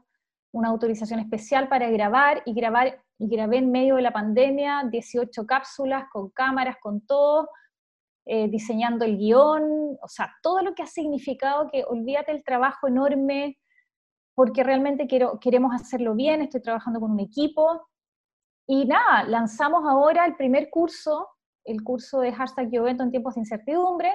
una 0.52 0.70
autorización 0.70 1.20
especial 1.20 1.70
para 1.70 1.90
grabar 1.90 2.44
y 2.46 2.54
grabar 2.54 3.02
y 3.18 3.28
grabé 3.28 3.58
en 3.58 3.72
medio 3.72 3.96
de 3.96 4.02
la 4.02 4.12
pandemia 4.12 4.84
18 4.90 5.46
cápsulas 5.46 6.06
con 6.12 6.30
cámaras, 6.32 6.78
con 6.82 7.02
todo, 7.02 7.50
eh, 8.26 8.50
diseñando 8.50 9.06
el 9.06 9.18
guion, 9.18 9.98
o 10.02 10.08
sea, 10.08 10.34
todo 10.42 10.62
lo 10.62 10.74
que 10.76 10.84
ha 10.84 10.88
significado 10.88 11.70
que 11.72 11.86
olvídate 11.88 12.32
el 12.32 12.44
trabajo 12.44 12.88
enorme 12.88 13.58
porque 14.36 14.64
realmente 14.64 15.08
quiero, 15.08 15.40
queremos 15.40 15.74
hacerlo 15.74 16.16
bien, 16.16 16.42
estoy 16.42 16.62
trabajando 16.62 17.00
con 17.00 17.12
un 17.12 17.20
equipo. 17.20 17.88
Y 18.68 18.86
nada, 18.86 19.24
lanzamos 19.24 19.84
ahora 19.86 20.26
el 20.26 20.36
primer 20.36 20.70
curso, 20.70 21.28
el 21.66 21.84
curso 21.84 22.22
de 22.22 22.32
hashtag 22.34 22.70
Yo 22.72 22.84
Vendo 22.84 23.04
en 23.04 23.12
tiempos 23.12 23.36
de 23.36 23.42
incertidumbre, 23.42 24.14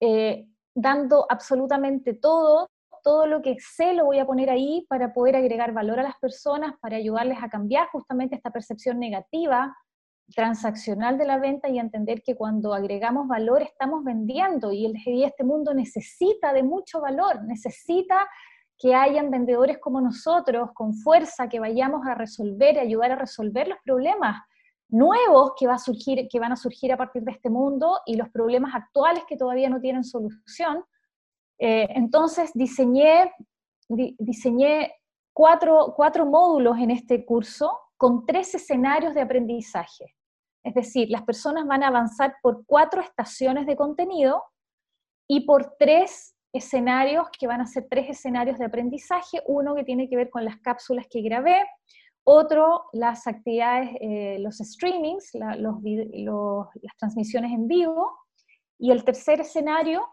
eh, 0.00 0.46
dando 0.74 1.26
absolutamente 1.28 2.14
todo, 2.14 2.68
todo 3.02 3.26
lo 3.26 3.42
que 3.42 3.56
sé 3.58 3.94
lo 3.94 4.04
voy 4.04 4.18
a 4.18 4.26
poner 4.26 4.50
ahí 4.50 4.86
para 4.88 5.12
poder 5.12 5.36
agregar 5.36 5.72
valor 5.72 5.98
a 6.00 6.02
las 6.02 6.18
personas, 6.20 6.74
para 6.80 6.96
ayudarles 6.96 7.38
a 7.42 7.48
cambiar 7.48 7.88
justamente 7.88 8.36
esta 8.36 8.50
percepción 8.50 8.98
negativa 8.98 9.74
transaccional 10.34 11.18
de 11.18 11.26
la 11.26 11.38
venta 11.38 11.68
y 11.68 11.78
entender 11.78 12.22
que 12.22 12.36
cuando 12.36 12.72
agregamos 12.72 13.26
valor 13.26 13.62
estamos 13.62 14.04
vendiendo 14.04 14.72
y, 14.72 14.86
el, 14.86 14.94
y 15.04 15.24
este 15.24 15.44
mundo 15.44 15.74
necesita 15.74 16.52
de 16.52 16.62
mucho 16.62 17.00
valor, 17.00 17.42
necesita 17.44 18.28
que 18.80 18.94
hayan 18.94 19.30
vendedores 19.30 19.78
como 19.78 20.00
nosotros, 20.00 20.70
con 20.72 20.94
fuerza, 20.94 21.50
que 21.50 21.60
vayamos 21.60 22.06
a 22.06 22.14
resolver 22.14 22.76
y 22.76 22.78
ayudar 22.78 23.12
a 23.12 23.16
resolver 23.16 23.68
los 23.68 23.78
problemas 23.84 24.40
nuevos 24.88 25.52
que, 25.58 25.66
va 25.66 25.74
a 25.74 25.78
surgir, 25.78 26.26
que 26.28 26.40
van 26.40 26.52
a 26.52 26.56
surgir 26.56 26.90
a 26.90 26.96
partir 26.96 27.22
de 27.22 27.32
este 27.32 27.50
mundo 27.50 28.00
y 28.06 28.16
los 28.16 28.30
problemas 28.30 28.74
actuales 28.74 29.22
que 29.28 29.36
todavía 29.36 29.68
no 29.68 29.80
tienen 29.80 30.02
solución. 30.02 30.82
Eh, 31.58 31.88
entonces 31.90 32.52
diseñé, 32.54 33.30
diseñé 33.88 34.94
cuatro, 35.34 35.92
cuatro 35.94 36.24
módulos 36.24 36.78
en 36.78 36.90
este 36.90 37.26
curso 37.26 37.78
con 37.98 38.24
tres 38.24 38.54
escenarios 38.54 39.14
de 39.14 39.20
aprendizaje. 39.20 40.16
Es 40.64 40.72
decir, 40.72 41.10
las 41.10 41.22
personas 41.22 41.66
van 41.66 41.82
a 41.82 41.88
avanzar 41.88 42.36
por 42.40 42.64
cuatro 42.64 43.02
estaciones 43.02 43.66
de 43.66 43.76
contenido 43.76 44.42
y 45.28 45.40
por 45.40 45.76
tres 45.78 46.34
escenarios 46.52 47.28
que 47.38 47.46
van 47.46 47.60
a 47.60 47.66
ser 47.66 47.86
tres 47.88 48.08
escenarios 48.08 48.58
de 48.58 48.64
aprendizaje, 48.64 49.42
uno 49.46 49.74
que 49.74 49.84
tiene 49.84 50.08
que 50.08 50.16
ver 50.16 50.30
con 50.30 50.44
las 50.44 50.58
cápsulas 50.60 51.06
que 51.08 51.22
grabé, 51.22 51.62
otro 52.24 52.84
las 52.92 53.26
actividades, 53.26 53.90
eh, 54.00 54.38
los 54.40 54.58
streamings, 54.58 55.30
las 55.34 56.96
transmisiones 56.98 57.52
en 57.52 57.68
vivo, 57.68 58.10
y 58.78 58.90
el 58.90 59.04
tercer 59.04 59.40
escenario 59.40 60.06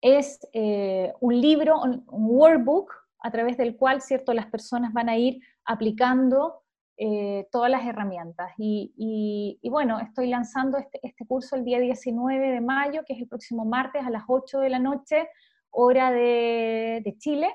es 0.00 0.38
eh, 0.52 1.12
un 1.20 1.40
libro, 1.40 1.80
un, 1.80 2.04
workbook, 2.06 2.92
a 3.20 3.30
través 3.30 3.56
del 3.56 3.76
cual 3.76 4.02
¿cierto? 4.02 4.34
las 4.34 4.46
personas 4.46 4.92
van 4.92 5.08
a 5.08 5.16
ir 5.16 5.40
aplicando 5.64 6.63
eh, 6.96 7.48
todas 7.50 7.70
las 7.70 7.84
herramientas. 7.84 8.52
Y, 8.56 9.58
bueno, 9.70 9.98
estoy 10.00 10.28
lanzando 10.28 10.78
este, 10.78 11.00
este, 11.02 11.26
curso 11.26 11.56
el 11.56 11.64
día 11.64 11.80
19 11.80 12.50
de 12.52 12.60
mayo, 12.60 13.02
que 13.06 13.14
es 13.14 13.20
el 13.20 13.28
próximo 13.28 13.64
martes 13.64 14.04
a 14.06 14.10
las 14.10 14.24
8 14.28 14.60
de 14.60 14.70
la 14.70 14.78
noche, 14.78 15.28
hora 15.70 16.12
de, 16.12 17.14
Chile. 17.18 17.52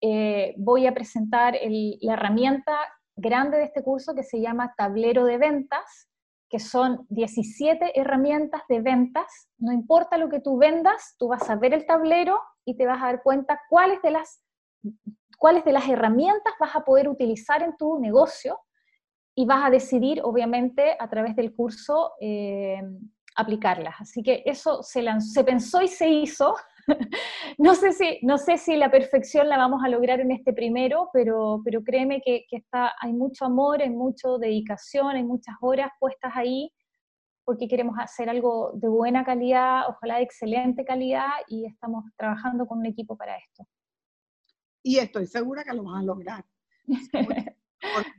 Eh, 0.00 0.54
voy 0.56 0.86
a 0.86 0.94
presentar 0.94 1.58
la 2.00 2.12
herramienta 2.12 2.76
grande 3.16 3.58
de 3.58 3.64
este 3.64 3.82
curso 3.82 4.14
que 4.14 4.22
se 4.22 4.40
llama 4.40 4.74
Tablero 4.76 5.24
de 5.24 5.38
Ventas, 5.38 6.08
que 6.48 6.60
son 6.60 7.06
17 7.08 7.98
herramientas 7.98 8.62
de 8.68 8.80
ventas. 8.80 9.48
No 9.58 9.72
importa 9.72 10.16
lo 10.18 10.28
que 10.28 10.40
tú 10.40 10.58
vendas, 10.58 11.16
tú 11.18 11.28
vas 11.28 11.48
a 11.50 11.56
ver 11.56 11.74
el 11.74 11.86
tablero 11.86 12.40
y 12.64 12.76
te 12.76 12.86
vas 12.86 13.02
a 13.02 13.06
dar 13.06 13.22
cuenta 13.22 13.60
cuáles 13.68 14.00
de 14.02 14.12
las 14.12 14.40
cuáles 15.36 15.64
de 15.64 15.72
las 15.72 15.88
herramientas 15.88 16.54
vas 16.58 16.74
a 16.74 16.84
poder 16.84 17.08
utilizar 17.08 17.62
en 17.62 17.76
tu 17.76 17.98
negocio 17.98 18.58
y 19.34 19.46
vas 19.46 19.64
a 19.64 19.70
decidir, 19.70 20.20
obviamente, 20.22 20.96
a 20.98 21.08
través 21.08 21.34
del 21.34 21.54
curso, 21.54 22.12
eh, 22.20 22.80
aplicarlas. 23.36 23.96
Así 24.00 24.22
que 24.22 24.42
eso 24.46 24.82
se, 24.82 25.02
pensó 25.44 25.82
y 25.82 25.88
se 25.88 26.08
hizo. 26.08 26.54
no, 27.58 27.74
sé 27.74 27.92
si, 27.92 28.20
no 28.22 28.38
sé 28.38 28.58
si 28.58 28.76
la 28.76 28.90
perfección 28.90 29.48
la 29.48 29.56
vamos 29.56 29.82
a 29.84 29.88
lograr 29.88 30.20
en 30.20 30.30
este 30.30 30.52
primero, 30.52 31.10
pero, 31.12 31.60
pero 31.64 31.82
créeme 31.82 32.20
que, 32.20 32.44
que 32.48 32.56
está, 32.56 32.94
hay 33.00 33.12
mucho 33.12 33.44
amor, 33.44 33.82
hay 33.82 33.90
mucha 33.90 34.28
dedicación, 34.38 35.16
hay 35.16 35.24
muchas 35.24 35.56
horas 35.60 35.90
puestas 35.98 36.32
ahí, 36.36 36.70
porque 37.44 37.66
queremos 37.66 37.96
hacer 37.98 38.30
algo 38.30 38.72
de 38.74 38.88
buena 38.88 39.24
calidad, 39.24 39.88
ojalá 39.88 40.16
de 40.16 40.22
excelente 40.22 40.84
calidad, 40.84 41.30
y 41.48 41.66
estamos 41.66 42.04
trabajando 42.16 42.66
con 42.66 42.78
un 42.78 42.86
equipo 42.86 43.16
para 43.16 43.36
esto 43.36 43.66
y 44.84 44.98
estoy 44.98 45.26
segura 45.26 45.64
que 45.64 45.72
lo 45.72 45.82
van 45.82 46.02
a 46.02 46.04
lograr. 46.04 46.44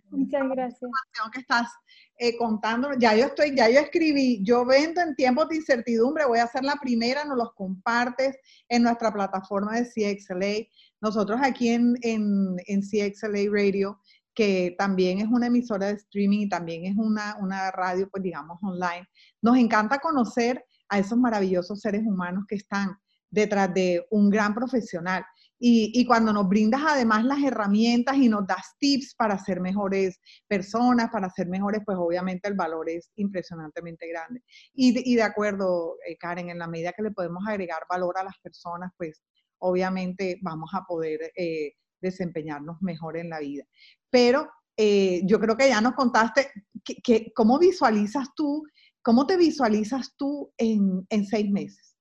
Muchas 0.09 0.49
gracias. 0.49 0.91
que 1.31 1.39
estás 1.39 1.69
eh, 2.17 2.37
contando, 2.37 2.89
ya 2.97 3.15
yo 3.15 3.25
estoy, 3.25 3.55
ya 3.55 3.69
yo 3.69 3.79
escribí, 3.79 4.43
yo 4.43 4.65
vendo 4.65 5.01
en 5.01 5.15
tiempos 5.15 5.49
de 5.49 5.57
incertidumbre, 5.57 6.25
voy 6.25 6.39
a 6.39 6.47
ser 6.47 6.63
la 6.63 6.75
primera, 6.75 7.23
nos 7.23 7.37
los 7.37 7.53
compartes 7.53 8.37
en 8.67 8.83
nuestra 8.83 9.11
plataforma 9.13 9.75
de 9.75 9.85
CXLA. 9.85 10.67
Nosotros 11.01 11.39
aquí 11.41 11.69
en, 11.69 11.95
en, 12.01 12.55
en 12.67 12.81
CXLA 12.81 13.49
Radio, 13.51 13.99
que 14.33 14.75
también 14.77 15.19
es 15.19 15.27
una 15.27 15.47
emisora 15.47 15.87
de 15.87 15.93
streaming 15.93 16.41
y 16.41 16.49
también 16.49 16.85
es 16.85 16.95
una, 16.97 17.37
una 17.39 17.71
radio, 17.71 18.09
pues 18.09 18.21
digamos, 18.23 18.57
online, 18.61 19.07
nos 19.41 19.57
encanta 19.57 19.99
conocer 19.99 20.63
a 20.89 20.99
esos 20.99 21.17
maravillosos 21.17 21.79
seres 21.79 22.03
humanos 22.05 22.45
que 22.47 22.55
están 22.55 22.97
detrás 23.29 23.73
de 23.73 24.05
un 24.11 24.29
gran 24.29 24.53
profesional. 24.53 25.25
Y, 25.57 26.05
cuando 26.05 26.33
nos 26.33 26.49
brindas 26.49 26.81
además 26.85 27.23
las 27.23 27.41
herramientas 27.41 28.17
y 28.17 28.27
nos 28.27 28.45
das 28.45 28.75
tips 28.77 29.15
para 29.15 29.37
ser 29.37 29.61
mejores 29.61 30.19
personas, 30.47 31.09
para 31.11 31.29
ser 31.29 31.47
mejores, 31.47 31.81
pues 31.85 31.97
obviamente 31.97 32.49
el 32.49 32.55
valor 32.55 32.89
es 32.89 33.11
impresionantemente 33.15 34.07
grande. 34.07 34.41
Y, 34.73 35.15
de 35.15 35.23
acuerdo, 35.23 35.95
eh, 36.07 36.17
Karen, 36.17 36.49
en 36.49 36.59
la 36.59 36.67
medida 36.67 36.91
que 36.91 37.03
le 37.03 37.11
podemos 37.11 37.43
agregar 37.47 37.83
valor 37.89 38.17
a 38.17 38.23
las 38.23 38.37
personas, 38.43 38.91
pues 38.97 39.23
obviamente 39.59 40.39
vamos 40.41 40.69
a 40.73 40.83
poder 40.83 41.31
eh, 41.35 41.73
desempeñarnos 42.01 42.81
mejor 42.81 43.17
en 43.17 43.29
la 43.29 43.39
vida. 43.39 43.63
Pero 44.09 44.49
eh, 44.75 45.21
yo 45.25 45.39
creo 45.39 45.55
que 45.55 45.69
ya 45.69 45.79
nos 45.79 45.93
contaste 45.93 46.51
que, 46.83 47.31
cómo 47.33 47.57
visualizas 47.57 48.27
tú, 48.35 48.63
cómo 49.01 49.25
te 49.25 49.37
visualizas 49.37 50.15
tú 50.17 50.51
en 50.57 51.25
seis 51.25 51.49
meses. 51.49 51.94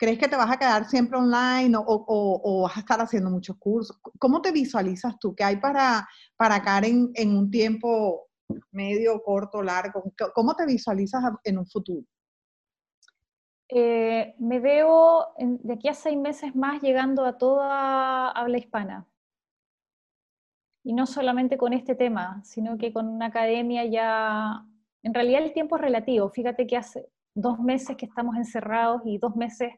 ¿Crees 0.00 0.18
que 0.18 0.28
te 0.28 0.36
vas 0.36 0.50
a 0.50 0.56
quedar 0.56 0.86
siempre 0.86 1.18
online 1.18 1.76
o, 1.76 2.62
vas 2.62 2.74
a 2.74 2.80
estar 2.80 2.98
haciendo 3.02 3.28
muchos 3.28 3.54
cursos? 3.58 4.00
¿Cómo 4.18 4.40
te 4.40 4.50
visualizas 4.50 5.18
tú? 5.18 5.34
¿Qué 5.34 5.44
hay 5.44 5.58
para, 5.58 6.08
para 6.38 6.62
Karen 6.62 7.10
en 7.12 7.36
un 7.36 7.50
tiempo 7.50 8.28
medio, 8.70 9.22
corto, 9.22 9.62
largo? 9.62 10.02
¿Cómo 10.34 10.54
te 10.54 10.64
visualizas 10.64 11.22
en 11.44 11.58
un 11.58 11.66
futuro? 11.66 12.06
Eh, 13.68 14.34
me 14.38 14.58
veo 14.58 15.34
de 15.36 15.74
aquí 15.74 15.88
a 15.88 15.92
seis 15.92 16.16
meses 16.16 16.56
más 16.56 16.80
llegando 16.80 17.26
a 17.26 17.36
toda 17.36 18.30
habla 18.30 18.56
hispana. 18.56 19.06
Y 20.82 20.94
no 20.94 21.04
solamente 21.04 21.58
con 21.58 21.74
este 21.74 21.94
tema, 21.94 22.42
sino 22.42 22.78
que 22.78 22.90
con 22.90 23.06
una 23.06 23.26
academia 23.26 23.84
ya... 23.84 24.64
En 25.02 25.12
realidad 25.12 25.42
el 25.42 25.52
tiempo 25.52 25.76
es 25.76 25.82
relativo. 25.82 26.30
Fíjate 26.30 26.66
que 26.66 26.78
hace, 26.78 27.10
dos 27.34 27.58
meses 27.58 27.96
que 27.96 28.06
estamos 28.06 28.36
encerrados 28.36 29.02
y 29.04 29.18
dos 29.18 29.36
meses 29.36 29.72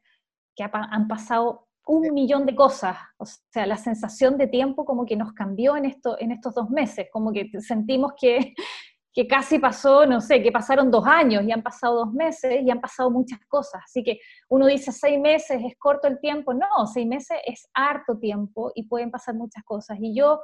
que 0.54 0.64
han 0.64 1.08
pasado 1.08 1.68
un 1.86 2.12
millón 2.12 2.46
de 2.46 2.54
cosas. 2.54 2.96
O 3.18 3.24
sea, 3.24 3.66
la 3.66 3.76
sensación 3.76 4.38
de 4.38 4.46
tiempo 4.46 4.84
como 4.84 5.04
que 5.04 5.16
nos 5.16 5.32
cambió 5.32 5.76
en, 5.76 5.84
esto, 5.84 6.16
en 6.18 6.32
estos 6.32 6.54
dos 6.54 6.70
meses, 6.70 7.08
como 7.12 7.32
que 7.32 7.50
sentimos 7.60 8.12
que, 8.20 8.54
que 9.12 9.26
casi 9.26 9.58
pasó, 9.58 10.06
no 10.06 10.20
sé, 10.20 10.42
que 10.42 10.52
pasaron 10.52 10.90
dos 10.90 11.06
años 11.06 11.42
y 11.44 11.52
han 11.52 11.62
pasado 11.62 12.04
dos 12.04 12.12
meses 12.12 12.62
y 12.62 12.70
han 12.70 12.80
pasado 12.80 13.10
muchas 13.10 13.40
cosas. 13.46 13.82
Así 13.84 14.02
que 14.02 14.20
uno 14.48 14.66
dice 14.66 14.92
seis 14.92 15.20
meses 15.20 15.60
es 15.64 15.76
corto 15.78 16.08
el 16.08 16.20
tiempo. 16.20 16.54
No, 16.54 16.86
seis 16.86 17.06
meses 17.06 17.38
es 17.44 17.68
harto 17.74 18.18
tiempo 18.18 18.72
y 18.74 18.84
pueden 18.84 19.10
pasar 19.10 19.34
muchas 19.34 19.64
cosas. 19.64 19.98
Y 20.00 20.14
yo 20.14 20.40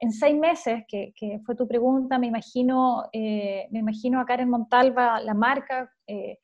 en 0.00 0.12
seis 0.12 0.38
meses, 0.38 0.84
que, 0.86 1.12
que 1.16 1.40
fue 1.44 1.56
tu 1.56 1.66
pregunta, 1.66 2.18
me 2.18 2.28
imagino, 2.28 3.08
eh, 3.12 3.66
me 3.70 3.80
imagino 3.80 4.20
a 4.20 4.26
Karen 4.26 4.48
Montalva, 4.48 5.20
la 5.20 5.34
marca, 5.34 5.90
eh, 6.06 6.38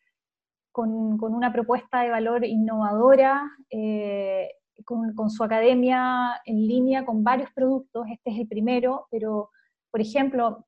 con, 0.75 1.23
una 1.23 1.53
propuesta 1.53 2.01
de 2.01 2.11
valor 2.11 2.45
innovadora, 2.45 3.49
eh, 3.71 4.49
con, 4.85 5.31
su 5.31 5.45
academia 5.45 6.43
en 6.45 6.67
línea, 6.67 7.07
con 7.07 7.23
varios 7.23 7.49
productos. 7.53 8.07
Este 8.11 8.33
es 8.33 8.41
el 8.41 8.49
primero, 8.49 9.07
pero, 9.09 9.51
por 9.89 10.01
ejemplo, 10.01 10.67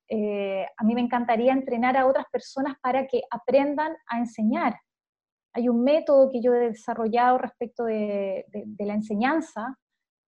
a 0.79 0.85
mí 0.85 0.95
me 0.95 1.01
encantaría 1.01 1.53
entrenar 1.53 1.97
a 1.97 2.07
otras 2.07 2.27
personas 2.31 2.77
para 2.81 3.09
que 3.09 3.23
aprendan 3.33 3.97
a 4.07 4.19
enseñar. 4.19 4.77
Hay 5.53 5.69
un 5.69 5.83
método 5.83 6.31
que 6.31 6.41
yo 6.41 6.55
he 6.55 6.69
desarrollado 6.69 7.39
respecto 7.39 7.85
de 7.87 8.45
la 8.79 8.95
enseñanza, 8.95 9.77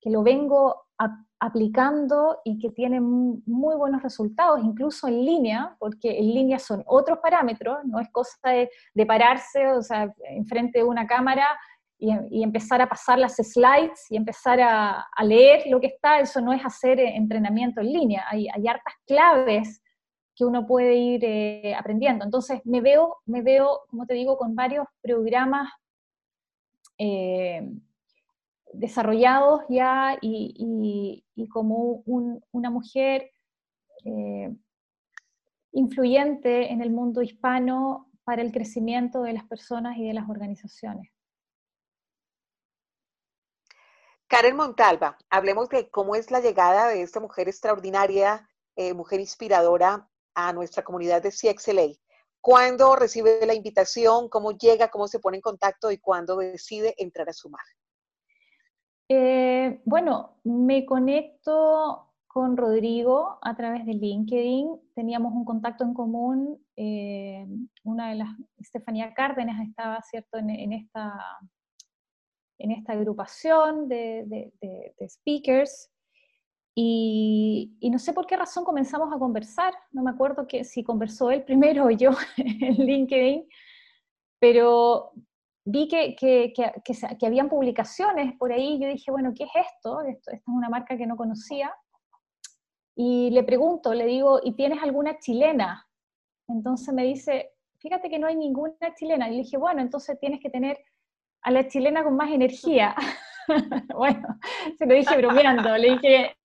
que 0.05 0.11
lo 0.11 0.21
vengo 0.21 0.85
aplicando 1.39 2.39
y 2.45 2.59
que 2.59 2.69
tiene 2.69 3.01
muy 3.01 3.75
buenos 3.75 4.03
resultados, 4.03 4.63
incluso 4.63 5.07
en 5.07 5.25
línea, 5.25 5.75
porque 5.79 6.19
en 6.19 6.27
línea 6.31 6.59
son 6.59 6.83
otros 6.85 7.17
parámetros, 7.17 7.79
no 7.85 7.99
es 7.99 8.07
cosa 8.11 8.37
de, 8.93 9.05
pararse, 9.07 9.71
o 9.71 9.81
sea, 9.81 10.13
enfrente 10.29 10.77
de 10.79 10.83
una 10.83 11.07
cámara 11.07 11.47
y, 11.97 12.43
empezar 12.43 12.83
a 12.83 12.87
pasar 12.87 13.17
las 13.17 13.37
slides 13.37 14.05
y 14.11 14.15
empezar 14.15 14.59
a, 14.61 15.07
leer 15.23 15.63
lo 15.71 15.81
que 15.81 15.87
está, 15.87 16.19
eso 16.19 16.39
no 16.39 16.53
es 16.53 16.63
hacer 16.63 16.99
entrenamiento 16.99 17.81
en 17.81 17.91
línea, 17.91 18.25
hay, 18.29 18.47
hartas 18.67 18.93
claves 19.07 19.81
que 20.35 20.45
uno 20.45 20.67
puede 20.67 20.93
ir 20.93 21.21
eh, 21.23 21.73
aprendiendo. 21.73 22.25
Entonces, 22.25 22.61
me 22.63 22.79
veo, 22.79 23.17
me 23.25 23.41
veo, 23.41 23.81
como 23.89 24.05
te 24.05 24.13
digo, 24.13 24.37
con 24.37 24.53
varios 24.53 24.85
programas 25.01 25.71
eh, 26.99 27.67
desarrollados 28.77 29.61
ya 29.69 30.17
y, 30.21 31.23
como 31.51 32.03
una 32.05 32.69
mujer 32.69 33.31
eh, 34.03 34.55
influyente 35.71 36.71
en 36.71 36.81
el 36.81 36.91
mundo 36.91 37.21
hispano 37.21 38.11
para 38.23 38.41
el 38.41 38.51
crecimiento 38.51 39.21
de 39.23 39.33
las 39.33 39.45
personas 39.45 39.97
y 39.97 40.07
de 40.07 40.13
las 40.13 40.29
organizaciones. 40.29 41.11
Karen 44.27 44.55
Montalva, 44.55 45.17
hablemos 45.29 45.69
de 45.69 45.89
cómo 45.89 46.15
es 46.15 46.31
la 46.31 46.39
llegada 46.39 46.87
de 46.87 47.03
esta 47.03 47.19
mujer 47.19 47.47
extraordinaria, 47.47 48.49
eh, 48.75 48.93
mujer 48.93 49.19
inspiradora 49.19 50.09
a 50.33 50.51
nuestra 50.51 50.83
comunidad 50.83 51.21
de 51.21 51.31
CXLA. 51.31 51.93
¿Cuándo 52.41 52.95
recibe 52.95 53.45
la 53.45 53.53
invitación? 53.53 54.29
¿Cómo 54.29 54.51
llega? 54.51 54.89
¿Cómo 54.89 55.07
se 55.07 55.19
pone 55.19 55.37
en 55.37 55.41
contacto? 55.41 55.91
¿Y 55.91 55.99
cuándo 55.99 56.37
decide 56.37 56.95
entrar 56.97 57.29
a 57.29 57.33
sumar? 57.33 57.63
Eh, 59.07 59.81
bueno, 59.85 60.39
me 60.43 60.85
conecto 60.85 62.13
con 62.27 62.57
Rodrigo 62.57 63.37
a 63.41 63.55
través 63.55 63.85
de 63.85 63.93
LinkedIn. 63.93 64.67
Teníamos 64.95 65.33
un 65.33 65.45
contacto 65.45 65.83
en 65.83 65.93
común. 65.93 66.59
Eh, 66.75 67.45
una 67.83 68.09
de 68.09 68.15
las, 68.15 68.29
Estefanía 68.57 69.13
Cárdenas 69.13 69.65
estaba, 69.67 70.01
¿cierto?, 70.01 70.37
en, 70.37 70.73
esta, 70.73 71.13
en 72.57 72.71
esta 72.71 72.93
agrupación 72.93 73.87
de, 73.87 74.51
speakers. 75.07 75.91
Y, 76.77 77.77
y, 77.79 77.89
no 77.89 77.99
sé 77.99 78.11
por 78.11 78.25
qué 78.25 78.35
razón 78.35 78.65
comenzamos 78.65 79.13
a 79.13 79.19
conversar. 79.19 79.73
No 79.91 80.03
me 80.03 80.11
acuerdo 80.11 80.45
que, 80.45 80.65
si 80.65 80.83
conversó 80.83 81.31
él 81.31 81.43
primero 81.45 81.85
o 81.85 81.91
yo 81.91 82.11
en 82.37 82.73
LinkedIn. 82.75 83.47
Pero 84.39 85.13
vi 85.65 85.87
que, 85.87 86.15
que, 86.15 86.53
que, 86.53 86.83
que, 87.19 87.25
habían 87.25 87.49
publicaciones 87.49 88.37
por 88.37 88.53
ahí, 88.53 88.79
yo 88.79 88.87
dije, 88.87 89.11
bueno, 89.11 89.33
¿qué 89.35 89.45
es 89.45 89.51
esto? 89.55 90.01
Esta 90.01 90.35
es 90.35 90.41
una 90.45 90.69
marca 90.69 90.95
que 90.95 91.07
no 91.07 91.17
conocía. 91.17 91.73
Y 92.95 93.31
le 93.31 93.43
pregunto, 93.43 93.93
le 93.93 94.05
digo, 94.05 94.39
¿y 94.43 94.53
tienes 94.53 94.81
alguna 94.81 95.17
chilena? 95.19 95.85
Entonces 96.47 96.93
me 96.93 97.03
dice, 97.03 97.51
fíjate 97.79 98.09
que 98.09 98.19
no 98.19 98.27
hay 98.27 98.35
ninguna 98.35 98.93
chilena. 98.95 99.27
Y 99.27 99.31
le 99.31 99.37
dije, 99.43 99.57
bueno, 99.57 99.81
entonces 99.81 100.19
tienes 100.19 100.39
que 100.39 100.51
tener 100.51 100.77
a 101.41 101.51
la 101.51 101.67
chilena 101.67 102.03
con 102.03 102.15
más 102.15 102.31
energía. 102.31 102.95
bueno, 103.95 104.27
se 104.77 104.85
lo 104.85 104.93
dije 104.93 105.17
bromeando, 105.17 105.77
le 105.77 105.91
dije, 105.93 106.37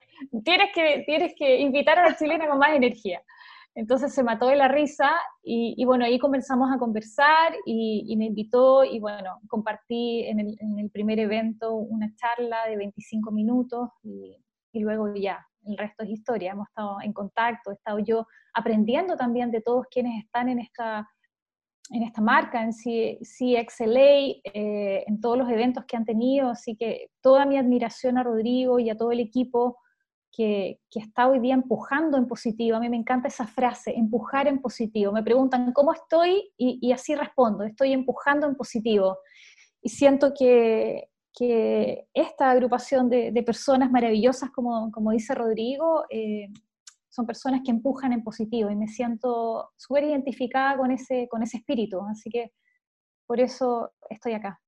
tienes 0.44 0.70
que, 0.74 1.02
tienes 1.06 1.34
que 1.36 1.58
invitar 1.58 1.98
a 1.98 2.08
la 2.08 2.16
chilena 2.16 2.48
con 2.48 2.58
más 2.58 2.74
energía. 2.74 3.22
Entonces 3.74 4.12
se 4.12 4.24
mató 4.24 4.48
de 4.48 4.56
la 4.56 4.68
risa 4.68 5.10
y, 5.42 5.84
bueno, 5.84 6.04
ahí 6.04 6.18
comenzamos 6.18 6.70
a 6.72 6.78
conversar 6.78 7.54
y, 7.64 8.14
me 8.16 8.26
invitó 8.26 8.84
y 8.84 8.98
bueno, 8.98 9.38
compartí 9.48 10.24
en 10.24 10.40
el, 10.40 10.90
primer 10.90 11.20
evento 11.20 11.74
una 11.74 12.12
charla 12.16 12.66
de 12.68 12.76
25 12.76 13.30
minutos 13.30 13.88
y, 14.02 14.36
luego 14.74 15.14
ya, 15.14 15.46
el 15.66 15.78
resto 15.78 16.02
es 16.02 16.10
historia. 16.10 16.52
Hemos 16.52 16.68
estado 16.68 16.96
en 17.02 17.12
contacto, 17.12 17.70
he 17.70 17.74
estado 17.74 18.00
yo 18.00 18.26
aprendiendo 18.54 19.16
también 19.16 19.50
de 19.52 19.60
todos 19.60 19.86
quienes 19.88 20.24
están 20.24 20.48
en 20.48 20.58
esta, 20.58 21.08
en 21.90 22.02
esta 22.02 22.20
marca, 22.20 22.64
en 22.64 22.72
CXLA, 22.72 24.40
eh, 24.52 25.04
en 25.06 25.20
todos 25.20 25.38
los 25.38 25.48
eventos 25.48 25.84
que 25.86 25.96
han 25.96 26.04
tenido, 26.04 26.50
así 26.50 26.76
que 26.76 27.10
toda 27.20 27.46
mi 27.46 27.56
admiración 27.56 28.18
a 28.18 28.24
Rodrigo 28.24 28.80
y 28.80 28.90
a 28.90 28.96
todo 28.96 29.12
el 29.12 29.20
equipo 29.20 29.76
que, 30.32 30.80
está 30.94 31.28
hoy 31.28 31.40
día 31.40 31.54
empujando 31.54 32.16
en 32.16 32.26
positivo. 32.26 32.76
A 32.76 32.80
mí 32.80 32.88
me 32.88 32.96
encanta 32.96 33.28
esa 33.28 33.46
frase, 33.46 33.96
empujar 33.96 34.48
en 34.48 34.60
positivo. 34.60 35.12
Me 35.12 35.22
preguntan 35.22 35.72
cómo 35.72 35.92
estoy 35.92 36.52
y, 36.56 36.92
así 36.92 37.14
respondo, 37.14 37.64
estoy 37.64 37.92
empujando 37.92 38.46
en 38.46 38.56
positivo. 38.56 39.18
Y 39.82 39.88
siento 39.88 40.32
que, 40.38 41.08
esta 42.12 42.50
agrupación 42.50 43.08
de, 43.08 43.42
personas 43.44 43.90
maravillosas, 43.90 44.50
como, 44.50 45.10
dice 45.12 45.34
Rodrigo, 45.34 46.04
eh, 46.10 46.48
son 47.08 47.26
personas 47.26 47.62
que 47.64 47.70
empujan 47.70 48.12
en 48.12 48.22
positivo 48.22 48.70
y 48.70 48.76
me 48.76 48.88
siento 48.88 49.70
súper 49.76 50.04
identificada 50.04 50.76
con 50.76 50.90
ese, 50.90 51.28
con 51.28 51.42
ese 51.42 51.58
espíritu. 51.58 52.00
Así 52.08 52.30
que 52.30 52.52
por 53.26 53.40
eso 53.40 53.92
estoy 54.08 54.34
acá. 54.34 54.60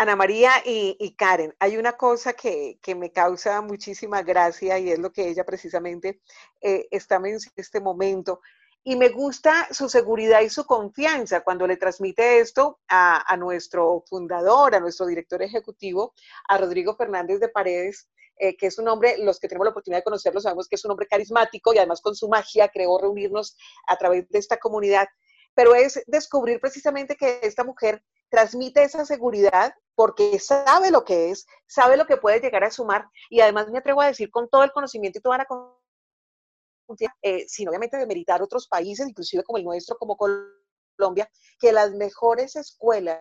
Ana 0.00 0.14
María 0.14 0.52
y, 0.64 1.16
Karen, 1.16 1.56
hay 1.58 1.76
una 1.76 1.94
cosa 1.94 2.32
que, 2.32 2.78
me 2.96 3.10
causa 3.10 3.60
muchísima 3.62 4.22
gracia 4.22 4.78
y 4.78 4.92
es 4.92 4.98
lo 5.00 5.10
que 5.10 5.28
ella 5.28 5.44
precisamente 5.44 6.20
eh, 6.60 6.86
está 6.92 7.16
en 7.16 7.36
este 7.56 7.80
momento. 7.80 8.40
Y 8.84 8.94
me 8.94 9.08
gusta 9.08 9.66
su 9.72 9.88
seguridad 9.88 10.42
y 10.42 10.50
su 10.50 10.66
confianza 10.66 11.40
cuando 11.40 11.66
le 11.66 11.76
transmite 11.76 12.38
esto 12.38 12.78
a, 12.86 13.36
nuestro 13.38 14.04
fundador, 14.08 14.76
a 14.76 14.78
nuestro 14.78 15.04
director 15.04 15.42
ejecutivo, 15.42 16.14
a 16.48 16.58
Rodrigo 16.58 16.94
Fernández 16.94 17.40
de 17.40 17.48
Paredes, 17.48 18.08
eh, 18.36 18.56
que 18.56 18.68
es 18.68 18.78
un 18.78 18.86
hombre, 18.86 19.16
los 19.18 19.40
que 19.40 19.48
tenemos 19.48 19.64
la 19.64 19.72
oportunidad 19.72 19.98
de 19.98 20.04
conocerlo 20.04 20.40
sabemos 20.40 20.68
que 20.68 20.76
es 20.76 20.84
un 20.84 20.92
hombre 20.92 21.08
carismático 21.08 21.74
y 21.74 21.78
además 21.78 22.00
con 22.00 22.14
su 22.14 22.28
magia 22.28 22.68
creó 22.68 22.98
reunirnos 22.98 23.56
a 23.88 23.96
través 23.96 24.28
de 24.28 24.38
esta 24.38 24.58
comunidad. 24.58 25.08
Pero 25.54 25.74
es 25.74 26.00
descubrir 26.06 26.60
precisamente 26.60 27.16
que 27.16 27.40
esta 27.42 27.64
mujer 27.64 28.04
transmite 28.30 28.84
esa 28.84 29.04
seguridad 29.04 29.74
porque 29.98 30.38
sabe 30.38 30.92
lo 30.92 31.04
que 31.04 31.32
es, 31.32 31.44
sabe 31.66 31.96
lo 31.96 32.06
que 32.06 32.18
puede 32.18 32.38
llegar 32.38 32.62
a 32.62 32.70
sumar 32.70 33.08
y 33.28 33.40
además 33.40 33.68
me 33.68 33.78
atrevo 33.78 34.00
a 34.00 34.06
decir 34.06 34.30
con 34.30 34.48
todo 34.48 34.62
el 34.62 34.70
conocimiento 34.70 35.18
y 35.18 35.22
toda 35.22 35.38
la 35.38 35.44
confianza, 35.44 37.16
eh, 37.20 37.48
sin 37.48 37.68
obviamente 37.68 37.96
demeritar 37.96 38.40
otros 38.40 38.68
países, 38.68 39.08
inclusive 39.08 39.42
como 39.42 39.58
el 39.58 39.64
nuestro, 39.64 39.98
como 39.98 40.16
Colombia, 40.16 41.28
que 41.58 41.72
las 41.72 41.90
mejores 41.94 42.54
escuelas 42.54 43.18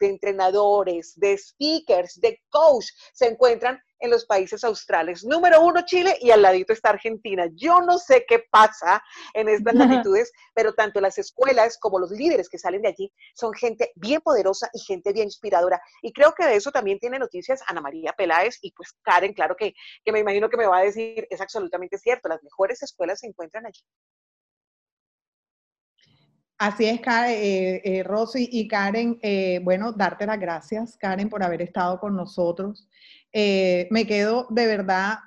de 0.00 0.08
entrenadores, 0.08 1.12
de 1.14 1.38
speakers, 1.38 2.20
de 2.20 2.42
coach 2.50 2.86
se 3.12 3.28
encuentran 3.28 3.80
en 3.98 4.10
los 4.10 4.26
países 4.26 4.64
australes. 4.64 5.24
Número 5.24 5.60
uno, 5.62 5.82
Chile, 5.84 6.16
y 6.20 6.30
al 6.30 6.42
ladito 6.42 6.72
está 6.72 6.90
Argentina. 6.90 7.46
Yo 7.54 7.80
no 7.80 7.98
sé 7.98 8.24
qué 8.28 8.44
pasa 8.50 9.02
en 9.34 9.48
estas 9.48 9.74
latitudes, 9.74 10.32
pero 10.54 10.74
tanto 10.74 11.00
las 11.00 11.18
escuelas 11.18 11.78
como 11.78 11.98
los 11.98 12.10
líderes 12.10 12.48
que 12.48 12.58
salen 12.58 12.82
de 12.82 12.88
allí 12.88 13.12
son 13.34 13.52
gente 13.54 13.92
bien 13.94 14.20
poderosa 14.20 14.68
y 14.72 14.80
gente 14.80 15.12
bien 15.12 15.26
inspiradora. 15.26 15.80
Y 16.02 16.12
creo 16.12 16.32
que 16.34 16.46
de 16.46 16.56
eso 16.56 16.70
también 16.70 16.98
tiene 16.98 17.18
noticias 17.18 17.62
Ana 17.66 17.80
María 17.80 18.12
Peláez 18.12 18.58
y 18.62 18.72
pues 18.72 18.94
Karen, 19.02 19.32
claro 19.32 19.56
que, 19.56 19.74
que 20.04 20.12
me 20.12 20.20
imagino 20.20 20.48
que 20.48 20.56
me 20.56 20.66
va 20.66 20.78
a 20.78 20.84
decir, 20.84 21.26
es 21.30 21.40
absolutamente 21.40 21.98
cierto, 21.98 22.28
las 22.28 22.42
mejores 22.42 22.82
escuelas 22.82 23.20
se 23.20 23.26
encuentran 23.26 23.66
allí. 23.66 23.82
Así 26.58 26.86
es, 26.86 27.00
eh, 27.06 27.82
eh, 27.84 28.02
Rosy 28.02 28.48
y 28.50 28.66
Karen, 28.66 29.18
eh, 29.20 29.60
bueno, 29.62 29.92
darte 29.92 30.24
las 30.24 30.40
gracias, 30.40 30.96
Karen, 30.96 31.28
por 31.28 31.42
haber 31.42 31.60
estado 31.60 32.00
con 32.00 32.16
nosotros. 32.16 32.88
Me 33.90 34.06
quedo 34.06 34.46
de 34.50 34.66
verdad 34.66 35.18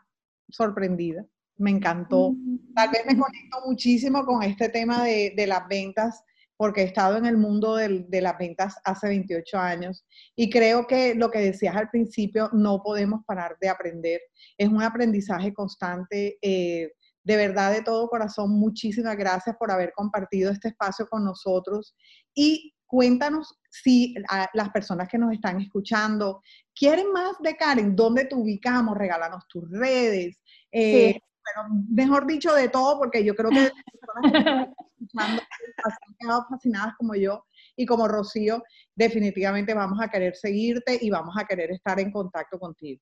sorprendida, 0.49 1.25
me 1.57 1.71
encantó. 1.71 2.33
Tal 2.75 2.89
vez 2.89 3.05
me 3.05 3.17
conecto 3.17 3.59
muchísimo 3.65 4.25
con 4.25 4.43
este 4.43 4.69
tema 4.69 5.03
de, 5.03 5.45
las 5.47 5.67
ventas 5.67 6.23
porque 6.57 6.81
he 6.81 6.85
estado 6.85 7.17
en 7.17 7.25
el 7.25 7.37
mundo 7.37 7.75
de 7.75 8.21
las 8.21 8.37
ventas 8.37 8.75
hace 8.83 9.07
28 9.07 9.57
años 9.57 10.05
y 10.35 10.49
creo 10.49 10.87
que 10.87 11.15
lo 11.15 11.31
que 11.31 11.39
decías 11.39 11.75
al 11.75 11.89
principio, 11.89 12.49
no 12.51 12.81
podemos 12.83 13.21
parar 13.25 13.57
de 13.61 13.69
aprender. 13.69 14.19
Es 14.57 14.67
un 14.67 14.81
aprendizaje 14.81 15.53
constante. 15.53 16.37
Eh, 16.41 16.91
de 17.23 17.35
verdad, 17.37 17.71
de 17.71 17.83
todo 17.83 18.09
corazón, 18.09 18.51
muchísimas 18.51 19.15
gracias 19.15 19.55
por 19.57 19.71
haber 19.71 19.93
compartido 19.93 20.51
este 20.51 20.69
espacio 20.69 21.07
con 21.07 21.23
nosotros 21.23 21.95
y 22.33 22.73
cuéntanos 22.89 23.55
si 23.69 24.15
las 24.53 24.69
personas 24.71 25.07
que 25.07 25.19
nos 25.19 25.31
están 25.31 25.61
escuchando 25.61 26.41
quieren 26.75 27.11
más 27.11 27.37
de 27.39 27.55
Karen, 27.55 27.95
¿dónde 27.95 28.25
te 28.25 28.33
ubicamos? 28.33 28.97
Regálanos 28.97 29.47
tus 29.47 29.69
redes. 29.69 30.41
Eh, 30.71 31.19
bueno, 31.55 31.85
mejor 31.87 32.25
dicho, 32.25 32.51
de 32.53 32.67
todo, 32.67 32.97
porque 32.97 33.23
yo 33.23 33.35
creo 33.35 33.51
que 33.51 33.61
las 33.61 33.71
personas 33.91 34.31
que 34.31 34.37
están 34.37 34.79
escuchando 34.99 35.41
han 35.85 36.15
quedado 36.19 36.45
fascinadas 36.49 36.95
como 36.97 37.13
yo 37.13 37.45
y 37.75 37.85
como 37.85 38.07
Rocío, 38.07 38.63
definitivamente 38.95 39.75
vamos 39.75 39.99
a 40.01 40.09
querer 40.09 40.35
seguirte 40.35 40.97
y 40.99 41.11
vamos 41.11 41.35
a 41.37 41.45
querer 41.45 41.71
estar 41.71 41.99
en 41.99 42.11
contacto 42.11 42.57
contigo. 42.57 43.01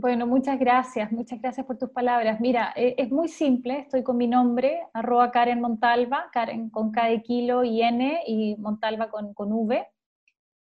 Bueno, 0.00 0.26
muchas 0.26 0.58
gracias, 0.58 1.12
muchas 1.12 1.42
gracias 1.42 1.66
por 1.66 1.76
tus 1.76 1.90
palabras. 1.90 2.40
Mira, 2.40 2.72
eh, 2.74 2.94
es 2.96 3.10
muy 3.10 3.28
simple, 3.28 3.80
estoy 3.80 4.02
con 4.02 4.16
mi 4.16 4.26
nombre, 4.26 4.80
arroba 4.94 5.30
Karen 5.30 5.60
Montalva, 5.60 6.30
Karen 6.32 6.70
con 6.70 6.90
K 6.90 7.04
de 7.04 7.22
kilo 7.22 7.64
y 7.64 7.82
N 7.82 8.22
y 8.26 8.56
Montalva 8.56 9.10
con, 9.10 9.34
con 9.34 9.52
V. 9.52 9.86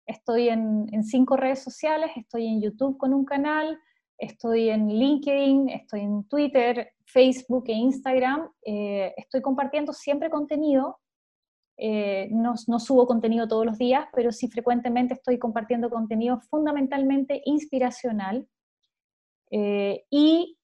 Estoy 0.04 0.50
en, 0.50 1.02
cinco 1.04 1.38
redes 1.38 1.62
sociales, 1.62 2.10
estoy 2.14 2.46
en 2.46 2.60
YouTube 2.60 2.98
con 2.98 3.14
un 3.14 3.24
canal, 3.24 3.78
estoy 4.18 4.68
en 4.68 4.88
LinkedIn, 4.88 5.70
estoy 5.70 6.00
en 6.00 6.24
Twitter, 6.24 6.92
Facebook 7.06 7.64
e 7.68 7.72
Instagram. 7.72 8.50
Eh, 8.66 9.14
estoy 9.16 9.40
compartiendo 9.40 9.94
siempre 9.94 10.28
contenido. 10.28 10.98
Eh, 11.78 12.28
no, 12.32 12.52
no, 12.66 12.78
subo 12.78 13.06
contenido 13.06 13.48
todos 13.48 13.64
los 13.64 13.78
días, 13.78 14.04
pero 14.14 14.30
sí 14.30 14.48
frecuentemente 14.48 15.14
estoy 15.14 15.38
compartiendo 15.38 15.88
contenido 15.88 16.38
fundamentalmente 16.50 17.40
inspiracional 17.46 18.46
eh, 19.52 20.04
y 20.10 20.58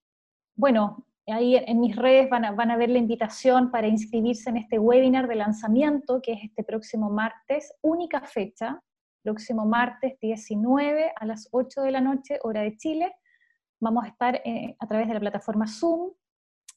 bueno, 0.56 1.06
ahí 1.26 1.54
en 1.54 1.78
mis 1.78 1.94
redes 1.94 2.28
van 2.30 2.44
a, 2.44 2.52
van 2.52 2.70
a 2.70 2.76
ver 2.76 2.88
la 2.88 2.98
invitación 2.98 3.70
para 3.70 3.86
inscribirse 3.86 4.50
en 4.50 4.56
este 4.56 4.78
webinar 4.78 5.28
de 5.28 5.36
lanzamiento, 5.36 6.20
que 6.22 6.32
es 6.32 6.44
este 6.44 6.64
próximo 6.64 7.10
martes, 7.10 7.72
única 7.82 8.22
fecha, 8.22 8.82
próximo 9.22 9.66
martes 9.66 10.18
19 10.20 11.12
a 11.14 11.26
las 11.26 11.48
8 11.52 11.82
de 11.82 11.90
la 11.92 12.00
noche, 12.00 12.38
hora 12.42 12.62
de 12.62 12.76
Chile. 12.78 13.14
Vamos 13.78 14.04
a 14.04 14.08
estar 14.08 14.40
eh, 14.44 14.74
a 14.78 14.86
través 14.86 15.06
de 15.06 15.14
la 15.14 15.20
plataforma 15.20 15.66
Zoom 15.68 16.12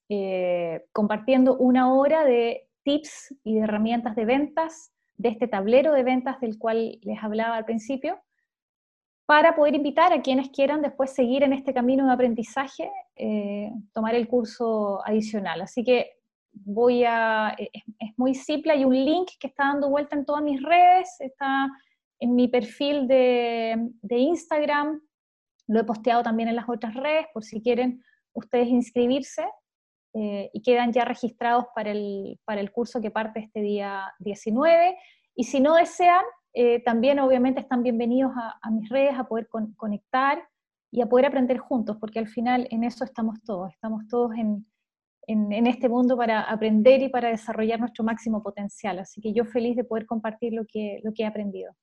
eh, 0.09 0.83
compartiendo 0.91 1.55
una 1.55 1.93
hora 1.93 2.25
de 2.25 2.67
tips 2.83 3.33
y 3.45 3.55
de 3.55 3.61
herramientas 3.61 4.13
de 4.17 4.25
ventas, 4.25 4.91
de 5.15 5.29
este 5.29 5.47
tablero 5.47 5.93
de 5.93 6.03
ventas 6.03 6.41
del 6.41 6.57
cual 6.59 6.99
les 7.01 7.23
hablaba 7.23 7.55
al 7.55 7.63
principio, 7.63 8.19
para 9.31 9.55
poder 9.55 9.75
invitar 9.75 10.11
a 10.11 10.21
quienes 10.21 10.49
quieran 10.49 10.81
después 10.81 11.11
seguir 11.11 11.41
en 11.43 11.53
este 11.53 11.73
camino 11.73 12.05
de 12.05 12.11
aprendizaje, 12.11 12.91
eh, 13.15 13.71
tomar 13.93 14.13
el 14.13 14.27
curso 14.27 14.99
adicional. 15.07 15.61
Así 15.61 15.85
que 15.85 16.17
voy 16.51 17.05
a, 17.05 17.55
eh, 17.57 17.69
es, 17.97 18.11
muy 18.17 18.35
simple, 18.35 18.73
hay 18.73 18.83
un 18.83 18.93
link 18.93 19.29
que 19.39 19.47
está 19.47 19.67
dando 19.67 19.89
vuelta 19.89 20.17
en 20.17 20.25
todas 20.25 20.43
mis 20.43 20.61
redes, 20.61 21.15
está 21.19 21.69
en 22.19 22.35
mi 22.35 22.49
perfil 22.49 23.07
de, 23.07 23.93
Instagram, 24.09 25.01
lo 25.67 25.79
he 25.79 25.85
posteado 25.85 26.23
también 26.23 26.49
en 26.49 26.57
las 26.57 26.67
otras 26.67 26.93
redes 26.93 27.27
por 27.33 27.45
si 27.45 27.61
quieren 27.61 28.03
ustedes 28.33 28.67
inscribirse 28.67 29.45
eh, 30.13 30.49
y 30.51 30.61
quedan 30.61 30.91
ya 30.91 31.05
registrados 31.05 31.67
para 31.73 31.91
el, 31.91 32.37
para 32.43 32.59
el 32.59 32.73
curso 32.73 32.99
que 32.99 33.11
parte 33.11 33.39
este 33.39 33.61
día 33.61 34.13
19. 34.19 34.97
Y 35.35 35.45
si 35.45 35.61
no 35.61 35.75
desean, 35.75 36.25
eh, 36.53 36.81
también 36.83 37.19
obviamente 37.19 37.61
están 37.61 37.83
bienvenidos 37.83 38.31
a, 38.35 38.69
mis 38.71 38.89
redes, 38.89 39.17
a 39.17 39.23
poder 39.25 39.47
conectar 39.77 40.47
y 40.91 41.01
a 41.01 41.05
poder 41.05 41.27
aprender 41.27 41.57
juntos, 41.57 41.97
porque 41.99 42.19
al 42.19 42.27
final 42.27 42.67
en 42.71 42.83
eso 42.83 43.03
estamos 43.05 43.41
todos, 43.43 43.71
estamos 43.71 44.07
todos 44.09 44.31
en, 44.35 44.65
en, 45.27 45.67
este 45.67 45.87
mundo 45.87 46.17
para 46.17 46.41
aprender 46.41 47.01
y 47.01 47.09
para 47.09 47.29
desarrollar 47.29 47.79
nuestro 47.79 48.03
máximo 48.03 48.43
potencial. 48.43 48.99
Así 48.99 49.21
que 49.21 49.33
yo 49.33 49.45
feliz 49.45 49.75
de 49.77 49.85
poder 49.85 50.05
compartir 50.05 50.53
lo 50.53 50.65
que, 50.65 50.99
lo 51.03 51.13
que 51.13 51.23
he 51.23 51.25
aprendido. 51.25 51.73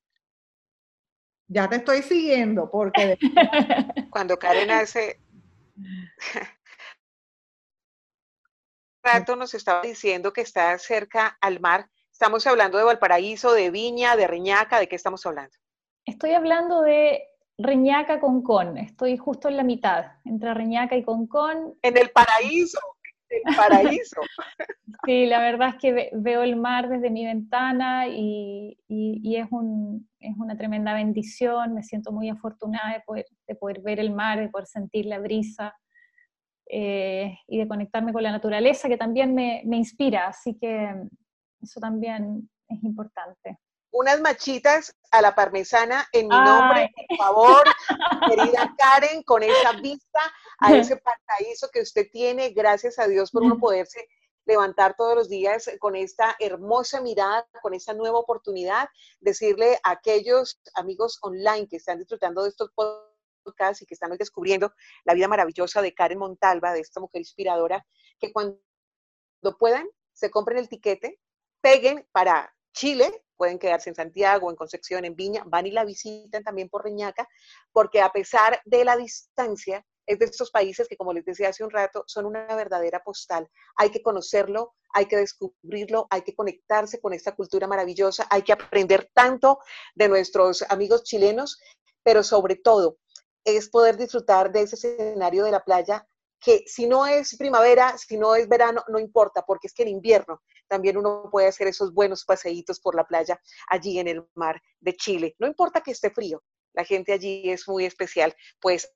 Ya 1.46 1.66
te 1.68 1.76
estoy 1.76 2.02
siguiendo, 2.02 2.70
porque... 2.70 3.16
Cuando 4.10 4.38
Karen 4.38 4.70
hace... 4.70 5.18
rato 9.02 9.36
nos 9.36 9.54
estaba 9.54 9.80
diciendo 9.82 10.32
que 10.32 10.42
está 10.42 10.76
cerca 10.78 11.38
al 11.40 11.60
mar 11.60 11.88
Estamos 12.20 12.44
hablando 12.48 12.78
de 12.78 12.82
Valparaíso, 12.82 13.52
de 13.52 13.70
Viña, 13.70 14.16
de 14.16 14.26
Reñaca, 14.26 14.80
¿de 14.80 14.88
qué 14.88 14.96
estamos 14.96 15.24
hablando? 15.24 15.52
Estoy 16.04 16.32
hablando 16.32 16.82
de 16.82 17.22
Reñaca 17.56 18.18
Concón, 18.18 18.76
estoy 18.76 19.16
justo 19.16 19.48
en 19.48 19.56
la 19.56 19.62
mitad, 19.62 20.04
entre 20.24 20.52
Reñaca 20.52 20.96
y 20.96 21.04
Concón. 21.04 21.78
En 21.80 21.96
el 21.96 22.10
paraíso, 22.10 22.80
el 23.28 23.54
paraíso. 23.54 24.20
sí, 25.06 25.26
la 25.26 25.38
verdad 25.38 25.68
es 25.68 25.74
que 25.76 26.10
veo 26.12 26.42
el 26.42 26.56
mar 26.56 26.88
desde 26.88 27.08
mi 27.08 27.24
ventana 27.24 28.08
y, 28.08 28.76
es, 28.88 29.46
una 29.52 30.56
tremenda 30.56 30.94
bendición, 30.94 31.72
me 31.72 31.84
siento 31.84 32.10
muy 32.10 32.28
afortunada 32.30 32.94
de 32.94 33.00
poder, 33.06 33.26
de 33.46 33.54
poder 33.54 33.80
ver 33.80 34.00
el 34.00 34.10
mar, 34.10 34.40
de 34.40 34.48
poder 34.48 34.66
sentir 34.66 35.06
la 35.06 35.20
brisa. 35.20 35.72
Eh, 36.70 37.38
y 37.46 37.56
de 37.56 37.66
conectarme 37.66 38.12
con 38.12 38.22
la 38.22 38.30
naturaleza, 38.30 38.88
que 38.88 38.98
también 38.98 39.34
me, 39.34 39.62
me 39.64 39.78
inspira. 39.78 40.26
Así 40.26 40.58
que 40.58 40.92
eso 41.60 41.80
también 41.80 42.48
es 42.68 42.82
importante. 42.82 43.58
Unas 43.90 44.20
machitas 44.20 44.94
a 45.10 45.22
la 45.22 45.34
parmesana 45.34 46.06
en 46.12 46.28
mi 46.28 46.36
nombre, 46.36 46.92
por 47.08 47.16
favor, 47.16 47.64
querida 48.28 48.74
Karen, 48.76 49.22
con 49.22 49.42
esa 49.42 49.72
vista 49.72 50.20
a 50.58 50.74
ese 50.74 50.96
paraíso 51.26 51.68
que 51.72 51.80
usted 51.80 52.06
tiene, 52.12 52.50
gracias 52.50 52.98
a 52.98 53.08
Dios 53.08 53.30
por 53.30 53.42
uno 53.42 53.58
poderse 53.60 54.06
levantar 54.44 54.94
todos 54.96 55.14
los 55.14 55.28
días 55.28 55.70
con 55.78 55.94
esta 55.94 56.34
hermosa 56.38 57.00
mirada, 57.00 57.46
con 57.60 57.74
esta 57.74 57.92
nueva 57.92 58.18
oportunidad, 58.18 58.88
decirle 59.20 59.78
a 59.82 59.92
aquellos 59.92 60.58
amigos 60.74 61.18
online 61.20 61.68
que 61.68 61.76
están 61.76 61.98
disfrutando 61.98 62.42
de 62.42 62.48
estos 62.50 62.70
podcasts 62.74 63.82
y 63.82 63.86
que 63.86 63.94
están 63.94 64.10
descubriendo 64.16 64.72
la 65.04 65.12
vida 65.12 65.28
maravillosa 65.28 65.82
de 65.82 65.92
Karen 65.92 66.18
Montalva, 66.18 66.72
de 66.72 66.80
esta 66.80 66.98
mujer 66.98 67.20
inspiradora, 67.20 67.84
que 68.18 68.32
cuando 68.32 68.58
puedan 69.58 69.86
se 70.12 70.30
compren 70.30 70.58
el 70.58 70.68
tiquete 70.68 71.20
peguen 71.60 72.06
para 72.12 72.54
Chile, 72.72 73.24
pueden 73.36 73.58
quedarse 73.58 73.90
en 73.90 73.96
Santiago, 73.96 74.50
en 74.50 74.56
Concepción, 74.56 75.04
en 75.04 75.16
Viña, 75.16 75.42
van 75.46 75.66
y 75.66 75.70
la 75.70 75.84
visitan 75.84 76.42
también 76.42 76.68
por 76.68 76.84
Reñaca, 76.84 77.28
porque 77.72 78.00
a 78.00 78.10
pesar 78.10 78.60
de 78.64 78.84
la 78.84 78.96
distancia, 78.96 79.84
es 80.08 80.18
de 80.18 80.24
estos 80.24 80.50
países 80.50 80.88
que, 80.88 80.96
como 80.96 81.12
les 81.12 81.24
decía 81.24 81.50
hace 81.50 81.62
un 81.62 81.70
rato, 81.70 82.02
son 82.06 82.24
una 82.24 82.46
verdadera 82.54 83.02
postal. 83.04 83.46
Hay 83.76 83.90
que 83.90 84.02
conocerlo, 84.02 84.74
hay 84.94 85.04
que 85.06 85.18
descubrirlo, 85.18 86.06
hay 86.08 86.22
que 86.22 86.34
conectarse 86.34 86.98
con 86.98 87.12
esta 87.12 87.36
cultura 87.36 87.66
maravillosa, 87.66 88.26
hay 88.30 88.42
que 88.42 88.54
aprender 88.54 89.10
tanto 89.12 89.58
de 89.94 90.08
nuestros 90.08 90.62
amigos 90.70 91.04
chilenos, 91.04 91.60
pero 92.02 92.22
sobre 92.22 92.56
todo 92.56 92.96
es 93.44 93.68
poder 93.68 93.98
disfrutar 93.98 94.50
de 94.50 94.62
ese 94.62 94.76
escenario 94.76 95.44
de 95.44 95.50
la 95.50 95.62
playa 95.62 96.08
que 96.40 96.64
si 96.66 96.86
no 96.86 97.06
es 97.06 97.36
primavera, 97.36 97.96
si 97.98 98.16
no 98.16 98.34
es 98.34 98.48
verano, 98.48 98.84
no 98.88 98.98
importa, 98.98 99.42
porque 99.42 99.66
es 99.66 99.74
que 99.74 99.82
en 99.82 99.88
invierno 99.88 100.42
también 100.68 100.96
uno 100.96 101.28
puede 101.30 101.48
hacer 101.48 101.66
esos 101.66 101.92
buenos 101.92 102.24
paseitos 102.24 102.80
por 102.80 102.94
la 102.94 103.04
playa 103.04 103.40
allí 103.68 103.98
en 103.98 104.08
el 104.08 104.26
mar 104.34 104.62
de 104.80 104.94
Chile. 104.94 105.34
No 105.38 105.46
importa 105.46 105.80
que 105.80 105.90
esté 105.90 106.10
frío, 106.10 106.42
la 106.74 106.84
gente 106.84 107.12
allí 107.12 107.50
es 107.50 107.66
muy 107.66 107.84
especial. 107.84 108.34
Pues 108.60 108.92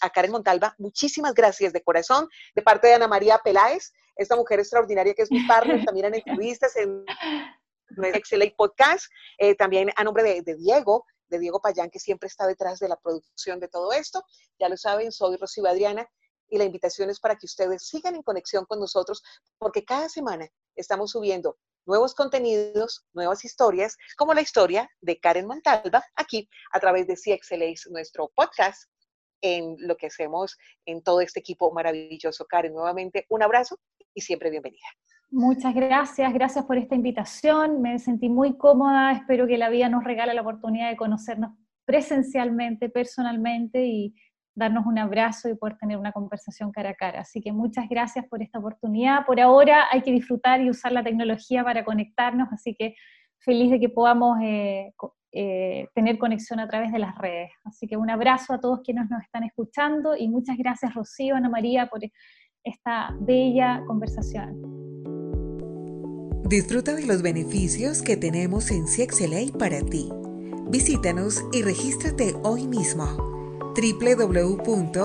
a 0.00 0.10
Karen 0.10 0.30
Montalva, 0.30 0.74
muchísimas 0.78 1.34
gracias 1.34 1.72
de 1.72 1.82
corazón, 1.82 2.28
de 2.54 2.62
parte 2.62 2.88
de 2.88 2.94
Ana 2.94 3.08
María 3.08 3.38
Peláez, 3.38 3.92
esta 4.16 4.36
mujer 4.36 4.60
extraordinaria 4.60 5.14
que 5.14 5.22
es 5.22 5.30
mi 5.30 5.46
partner 5.46 5.84
también 5.84 6.06
en 6.06 6.14
entrevistas 6.14 6.76
en 6.76 7.04
Excelente 8.14 8.54
Podcast, 8.56 9.06
eh, 9.38 9.54
también 9.56 9.90
a 9.96 10.04
nombre 10.04 10.22
de, 10.22 10.42
de 10.42 10.54
Diego, 10.54 11.04
de 11.28 11.38
Diego 11.38 11.60
Payán, 11.60 11.90
que 11.90 11.98
siempre 11.98 12.28
está 12.28 12.46
detrás 12.46 12.78
de 12.78 12.88
la 12.88 12.96
producción 12.96 13.60
de 13.60 13.68
todo 13.68 13.92
esto. 13.92 14.22
Ya 14.58 14.68
lo 14.68 14.76
saben, 14.76 15.12
soy 15.12 15.36
Rocío 15.36 15.66
Adriana 15.66 16.08
y 16.50 16.58
la 16.58 16.64
invitación 16.64 17.08
es 17.08 17.20
para 17.20 17.36
que 17.36 17.46
ustedes 17.46 17.86
sigan 17.86 18.16
en 18.16 18.22
conexión 18.22 18.66
con 18.66 18.80
nosotros 18.80 19.22
porque 19.58 19.84
cada 19.84 20.08
semana 20.08 20.48
estamos 20.76 21.12
subiendo 21.12 21.56
nuevos 21.86 22.14
contenidos, 22.14 23.06
nuevas 23.14 23.44
historias, 23.44 23.96
como 24.16 24.34
la 24.34 24.42
historia 24.42 24.90
de 25.00 25.18
Karen 25.18 25.46
Montalva, 25.46 26.04
aquí 26.14 26.48
a 26.72 26.80
través 26.80 27.06
de 27.06 27.14
CXLA, 27.14 27.72
nuestro 27.90 28.30
podcast, 28.34 28.90
en 29.42 29.76
lo 29.78 29.96
que 29.96 30.08
hacemos 30.08 30.58
en 30.84 31.02
todo 31.02 31.20
este 31.20 31.40
equipo 31.40 31.72
maravilloso. 31.72 32.44
Karen, 32.46 32.74
nuevamente 32.74 33.24
un 33.30 33.42
abrazo 33.42 33.78
y 34.12 34.20
siempre 34.20 34.50
bienvenida. 34.50 34.86
Muchas 35.30 35.74
gracias, 35.74 36.32
gracias 36.34 36.64
por 36.64 36.76
esta 36.76 36.96
invitación, 36.96 37.80
me 37.80 38.00
sentí 38.00 38.28
muy 38.28 38.58
cómoda, 38.58 39.12
espero 39.12 39.46
que 39.46 39.58
la 39.58 39.68
vida 39.68 39.88
nos 39.88 40.02
regale 40.02 40.34
la 40.34 40.42
oportunidad 40.42 40.90
de 40.90 40.96
conocernos 40.96 41.52
presencialmente, 41.84 42.88
personalmente 42.88 43.86
y 43.86 44.14
darnos 44.60 44.86
un 44.86 44.98
abrazo 44.98 45.48
y 45.48 45.56
poder 45.56 45.76
tener 45.78 45.96
una 45.96 46.12
conversación 46.12 46.70
cara 46.70 46.90
a 46.90 46.94
cara. 46.94 47.20
Así 47.22 47.40
que 47.40 47.50
muchas 47.50 47.88
gracias 47.88 48.26
por 48.26 48.42
esta 48.42 48.58
oportunidad. 48.58 49.26
Por 49.26 49.40
ahora 49.40 49.86
hay 49.90 50.02
que 50.02 50.12
disfrutar 50.12 50.60
y 50.60 50.70
usar 50.70 50.92
la 50.92 51.02
tecnología 51.02 51.64
para 51.64 51.84
conectarnos, 51.84 52.48
así 52.52 52.76
que 52.78 52.94
feliz 53.38 53.70
de 53.70 53.80
que 53.80 53.88
podamos 53.88 54.38
eh, 54.42 54.92
eh, 55.32 55.88
tener 55.94 56.18
conexión 56.18 56.60
a 56.60 56.68
través 56.68 56.92
de 56.92 56.98
las 56.98 57.16
redes. 57.16 57.50
Así 57.64 57.88
que 57.88 57.96
un 57.96 58.10
abrazo 58.10 58.52
a 58.52 58.60
todos 58.60 58.80
quienes 58.84 59.10
nos 59.10 59.22
están 59.22 59.44
escuchando 59.44 60.14
y 60.14 60.28
muchas 60.28 60.56
gracias 60.58 60.94
Rocío, 60.94 61.36
Ana 61.36 61.48
María, 61.48 61.86
por 61.86 62.00
esta 62.62 63.16
bella 63.18 63.82
conversación. 63.86 64.60
Disfruta 66.48 66.94
de 66.94 67.06
los 67.06 67.22
beneficios 67.22 68.02
que 68.02 68.16
tenemos 68.16 68.70
en 68.70 68.84
CXLA 68.84 69.56
para 69.58 69.80
ti. 69.80 70.10
Visítanos 70.68 71.42
y 71.52 71.62
regístrate 71.62 72.34
hoy 72.42 72.66
mismo 72.66 73.39
www.cxla.org. 73.74 75.00